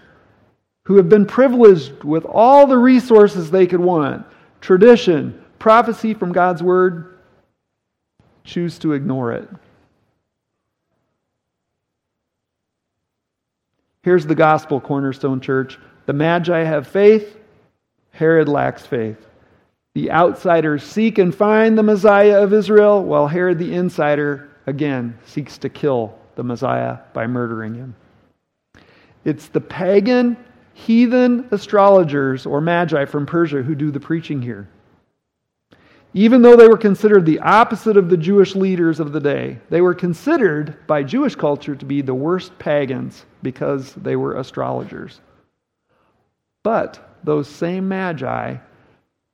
who 0.83 0.97
have 0.97 1.09
been 1.09 1.25
privileged 1.25 2.03
with 2.03 2.25
all 2.25 2.65
the 2.65 2.77
resources 2.77 3.51
they 3.51 3.67
could 3.67 3.79
want 3.79 4.25
tradition, 4.61 5.43
prophecy 5.59 6.13
from 6.13 6.31
God's 6.31 6.61
word, 6.61 7.19
choose 8.43 8.79
to 8.79 8.93
ignore 8.93 9.33
it. 9.33 9.47
Here's 14.01 14.25
the 14.25 14.35
gospel, 14.35 14.79
Cornerstone 14.79 15.41
Church. 15.41 15.77
The 16.05 16.13
Magi 16.13 16.63
have 16.63 16.87
faith, 16.87 17.37
Herod 18.19 18.49
lacks 18.49 18.85
faith. 18.85 19.25
The 19.95 20.11
outsiders 20.11 20.83
seek 20.83 21.19
and 21.19 21.33
find 21.33 21.77
the 21.77 21.83
Messiah 21.83 22.43
of 22.43 22.51
Israel, 22.51 23.01
while 23.01 23.27
Herod 23.27 23.59
the 23.59 23.73
insider, 23.73 24.49
again, 24.67 25.17
seeks 25.25 25.57
to 25.59 25.69
kill 25.69 26.13
the 26.35 26.43
Messiah 26.43 26.97
by 27.13 27.27
murdering 27.27 27.75
him. 27.75 27.95
It's 29.23 29.47
the 29.47 29.61
pagan, 29.61 30.35
heathen 30.73 31.47
astrologers 31.51 32.45
or 32.45 32.59
magi 32.59 33.05
from 33.05 33.25
Persia 33.25 33.63
who 33.63 33.73
do 33.73 33.89
the 33.89 34.01
preaching 34.01 34.41
here. 34.41 34.67
Even 36.13 36.41
though 36.41 36.57
they 36.57 36.67
were 36.67 36.77
considered 36.77 37.25
the 37.25 37.39
opposite 37.39 37.95
of 37.95 38.09
the 38.09 38.17
Jewish 38.17 38.53
leaders 38.53 38.99
of 38.99 39.13
the 39.13 39.21
day, 39.21 39.59
they 39.69 39.79
were 39.79 39.95
considered 39.95 40.75
by 40.87 41.03
Jewish 41.03 41.35
culture 41.35 41.73
to 41.73 41.85
be 41.85 42.01
the 42.01 42.13
worst 42.13 42.59
pagans 42.59 43.25
because 43.43 43.93
they 43.93 44.17
were 44.17 44.35
astrologers. 44.35 45.21
But 46.63 47.08
those 47.23 47.47
same 47.47 47.87
magi 47.87 48.57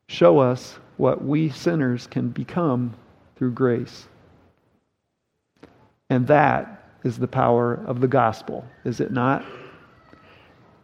show 0.08 0.38
us 0.38 0.78
what 0.96 1.24
we 1.24 1.50
sinners 1.50 2.06
can 2.06 2.28
become 2.28 2.94
through 3.36 3.52
grace. 3.52 4.08
And 6.08 6.26
that 6.28 6.84
is 7.04 7.18
the 7.18 7.28
power 7.28 7.74
of 7.86 8.00
the 8.00 8.08
gospel, 8.08 8.64
is 8.84 9.00
it 9.00 9.10
not? 9.12 9.44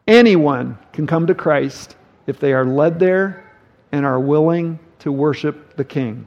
Anyone 0.07 0.77
can 0.93 1.07
come 1.07 1.27
to 1.27 1.35
Christ 1.35 1.97
if 2.27 2.41
they 2.41 2.53
are 2.53 2.65
led 2.65 2.99
there 2.99 3.51
and 3.93 4.05
are 4.05 4.21
willing 4.21 4.79
to 5.01 5.13
worship 5.13 5.77
the 5.77 5.85
King. 5.85 6.27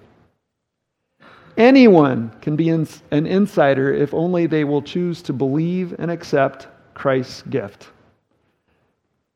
Anyone 1.58 2.32
can 2.42 2.56
be 2.56 2.70
an 2.70 2.88
insider 3.12 3.94
if 3.94 4.14
only 4.14 4.46
they 4.46 4.64
will 4.64 4.82
choose 4.82 5.22
to 5.24 5.34
believe 5.34 5.96
and 6.00 6.12
accept 6.12 6.68
Christ's 6.94 7.44
gift. 7.44 7.90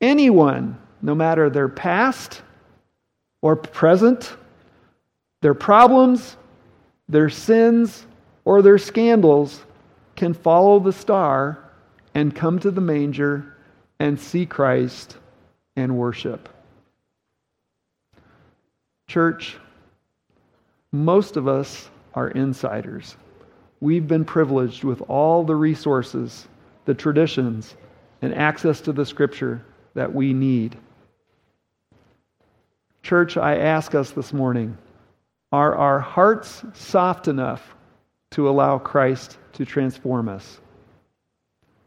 Anyone, 0.02 0.78
no 1.02 1.16
matter 1.16 1.50
their 1.50 1.70
past 1.70 2.42
or 3.42 3.56
present, 3.56 4.36
their 5.42 5.54
problems, 5.54 6.36
their 7.08 7.30
sins, 7.30 8.06
or 8.46 8.62
their 8.62 8.78
scandals, 8.78 9.64
can 10.16 10.34
follow 10.34 10.80
the 10.80 10.94
star 10.94 11.58
and 12.14 12.36
come 12.36 12.60
to 12.60 12.72
the 12.72 12.82
manger 12.82 13.56
and 14.00 14.20
see 14.20 14.46
Christ 14.46 15.18
and 15.76 15.98
worship. 15.98 16.50
Church, 19.08 19.58
most 20.92 21.38
of 21.38 21.48
us 21.48 21.90
are 22.14 22.30
insiders. 22.30 23.16
We've 23.80 24.08
been 24.08 24.26
privileged 24.26 24.84
with 24.84 25.02
all 25.08 25.44
the 25.44 25.56
resources, 25.56 26.48
the 26.86 26.94
traditions, 26.94 27.76
and 28.22 28.34
access 28.34 28.82
to 28.82 28.92
the 28.92 29.06
scripture 29.06 29.64
that 29.94 30.14
we 30.14 30.34
need. 30.34 30.78
Church, 33.10 33.38
I 33.38 33.58
ask 33.58 33.96
us 33.96 34.12
this 34.12 34.32
morning 34.32 34.78
are 35.52 35.76
our 35.76 36.00
hearts 36.00 36.64
soft 36.76 37.28
enough 37.28 37.74
to 38.34 38.48
allow 38.48 38.78
Christ 38.78 39.36
to 39.54 39.66
transform 39.66 40.30
us? 40.30 40.60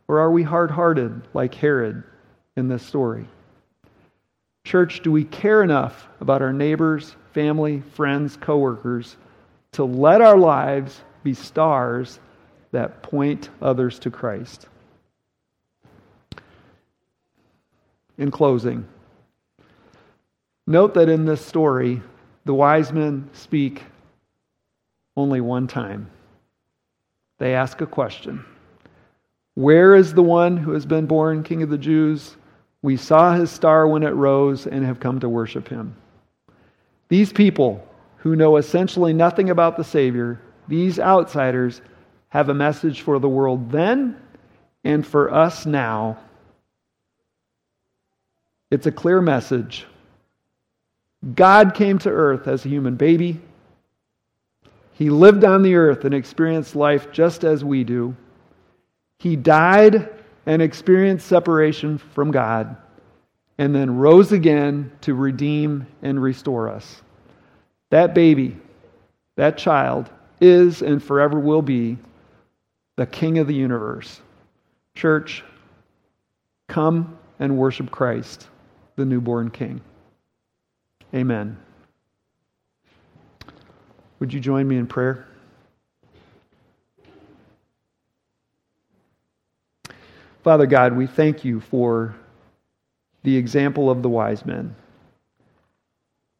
Or 0.08 0.18
are 0.18 0.32
we 0.32 0.42
hard 0.42 0.72
hearted 0.72 1.22
like 1.32 1.54
Herod 1.54 2.02
in 2.56 2.66
this 2.66 2.82
story? 2.82 3.28
Church, 4.64 5.00
do 5.04 5.12
we 5.12 5.22
care 5.22 5.62
enough 5.62 6.08
about 6.20 6.42
our 6.42 6.52
neighbors, 6.52 7.14
family, 7.30 7.84
friends, 7.94 8.36
coworkers 8.36 9.16
to 9.74 9.84
let 9.84 10.20
our 10.22 10.36
lives 10.36 11.00
be 11.22 11.34
stars 11.34 12.18
that 12.72 13.04
point 13.04 13.48
others 13.62 14.00
to 14.00 14.10
Christ? 14.10 14.66
In 18.18 18.32
closing, 18.32 18.88
note 20.72 20.94
that 20.94 21.08
in 21.08 21.24
this 21.24 21.44
story, 21.44 22.02
the 22.44 22.54
wise 22.54 22.92
men 22.92 23.30
speak 23.32 23.84
only 25.16 25.40
one 25.40 25.68
time. 25.68 26.10
They 27.38 27.54
ask 27.54 27.80
a 27.80 27.86
question 27.86 28.44
Where 29.54 29.94
is 29.94 30.14
the 30.14 30.22
one 30.22 30.56
who 30.56 30.72
has 30.72 30.86
been 30.86 31.06
born 31.06 31.44
King 31.44 31.62
of 31.62 31.70
the 31.70 31.78
Jews? 31.78 32.36
We 32.80 32.96
saw 32.96 33.34
his 33.34 33.50
star 33.50 33.86
when 33.86 34.02
it 34.02 34.10
rose 34.10 34.66
and 34.66 34.84
have 34.84 34.98
come 34.98 35.20
to 35.20 35.28
worship 35.28 35.68
him. 35.68 35.94
These 37.08 37.32
people 37.32 37.86
who 38.16 38.34
know 38.34 38.56
essentially 38.56 39.12
nothing 39.12 39.50
about 39.50 39.76
the 39.76 39.84
Savior, 39.84 40.40
these 40.66 40.98
outsiders, 40.98 41.80
have 42.30 42.48
a 42.48 42.54
message 42.54 43.02
for 43.02 43.20
the 43.20 43.28
world 43.28 43.70
then 43.70 44.16
and 44.82 45.06
for 45.06 45.32
us 45.32 45.66
now. 45.66 46.18
It's 48.70 48.86
a 48.86 48.92
clear 48.92 49.20
message. 49.20 49.86
God 51.34 51.74
came 51.74 51.98
to 52.00 52.10
earth 52.10 52.48
as 52.48 52.64
a 52.64 52.68
human 52.68 52.96
baby. 52.96 53.40
He 54.92 55.08
lived 55.08 55.44
on 55.44 55.62
the 55.62 55.76
earth 55.76 56.04
and 56.04 56.14
experienced 56.14 56.74
life 56.74 57.12
just 57.12 57.44
as 57.44 57.64
we 57.64 57.84
do. 57.84 58.16
He 59.18 59.36
died 59.36 60.08
and 60.46 60.60
experienced 60.60 61.26
separation 61.26 61.98
from 61.98 62.32
God, 62.32 62.76
and 63.58 63.72
then 63.74 63.96
rose 63.96 64.32
again 64.32 64.90
to 65.02 65.14
redeem 65.14 65.86
and 66.02 66.20
restore 66.20 66.68
us. 66.68 67.02
That 67.90 68.14
baby, 68.14 68.56
that 69.36 69.56
child, 69.56 70.10
is 70.40 70.82
and 70.82 71.02
forever 71.02 71.38
will 71.38 71.62
be 71.62 71.98
the 72.96 73.06
King 73.06 73.38
of 73.38 73.46
the 73.46 73.54
universe. 73.54 74.20
Church, 74.96 75.44
come 76.68 77.16
and 77.38 77.56
worship 77.56 77.90
Christ, 77.92 78.48
the 78.96 79.04
newborn 79.04 79.50
King. 79.50 79.80
Amen. 81.14 81.58
Would 84.18 84.32
you 84.32 84.40
join 84.40 84.66
me 84.66 84.76
in 84.76 84.86
prayer? 84.86 85.26
Father 90.42 90.66
God, 90.66 90.96
we 90.96 91.06
thank 91.06 91.44
you 91.44 91.60
for 91.60 92.14
the 93.22 93.36
example 93.36 93.90
of 93.90 94.02
the 94.02 94.08
wise 94.08 94.44
men 94.44 94.74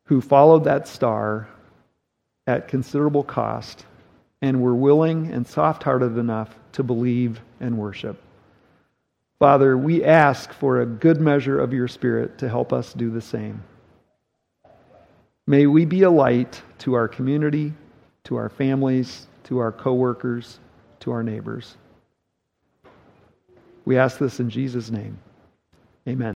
who 0.05 0.21
followed 0.21 0.65
that 0.65 0.89
star 0.89 1.49
at 2.47 2.69
considerable 2.69 3.23
cost 3.23 3.87
and 4.41 4.61
were 4.61 4.75
willing 4.75 5.31
and 5.33 5.47
soft 5.47 5.85
hearted 5.85 6.19
enough 6.19 6.59
to 6.73 6.83
believe 6.83 7.41
and 7.61 7.79
worship. 7.79 8.21
Father, 9.39 9.77
we 9.77 10.05
ask 10.05 10.53
for 10.53 10.81
a 10.81 10.87
good 10.87 11.21
measure 11.21 11.61
of 11.61 11.73
your 11.73 11.89
Spirit 11.89 12.39
to 12.39 12.49
help 12.49 12.73
us 12.73 12.93
do 12.93 13.11
the 13.11 13.21
same. 13.21 13.63
May 15.53 15.67
we 15.67 15.85
be 15.85 16.01
a 16.05 16.11
light 16.11 16.63
to 16.79 16.95
our 16.95 17.07
community, 17.07 17.75
to 18.25 18.37
our 18.37 18.49
families, 18.49 19.27
to 19.45 19.59
our 19.59 19.71
coworkers, 19.71 20.59
to 21.01 21.13
our 21.13 21.23
neighbors. 21.23 21.77
We 23.85 23.99
ask 23.99 24.17
this 24.17 24.41
in 24.41 24.49
Jesus' 24.49 24.91
name. 24.91 25.19
Amen. 26.09 26.31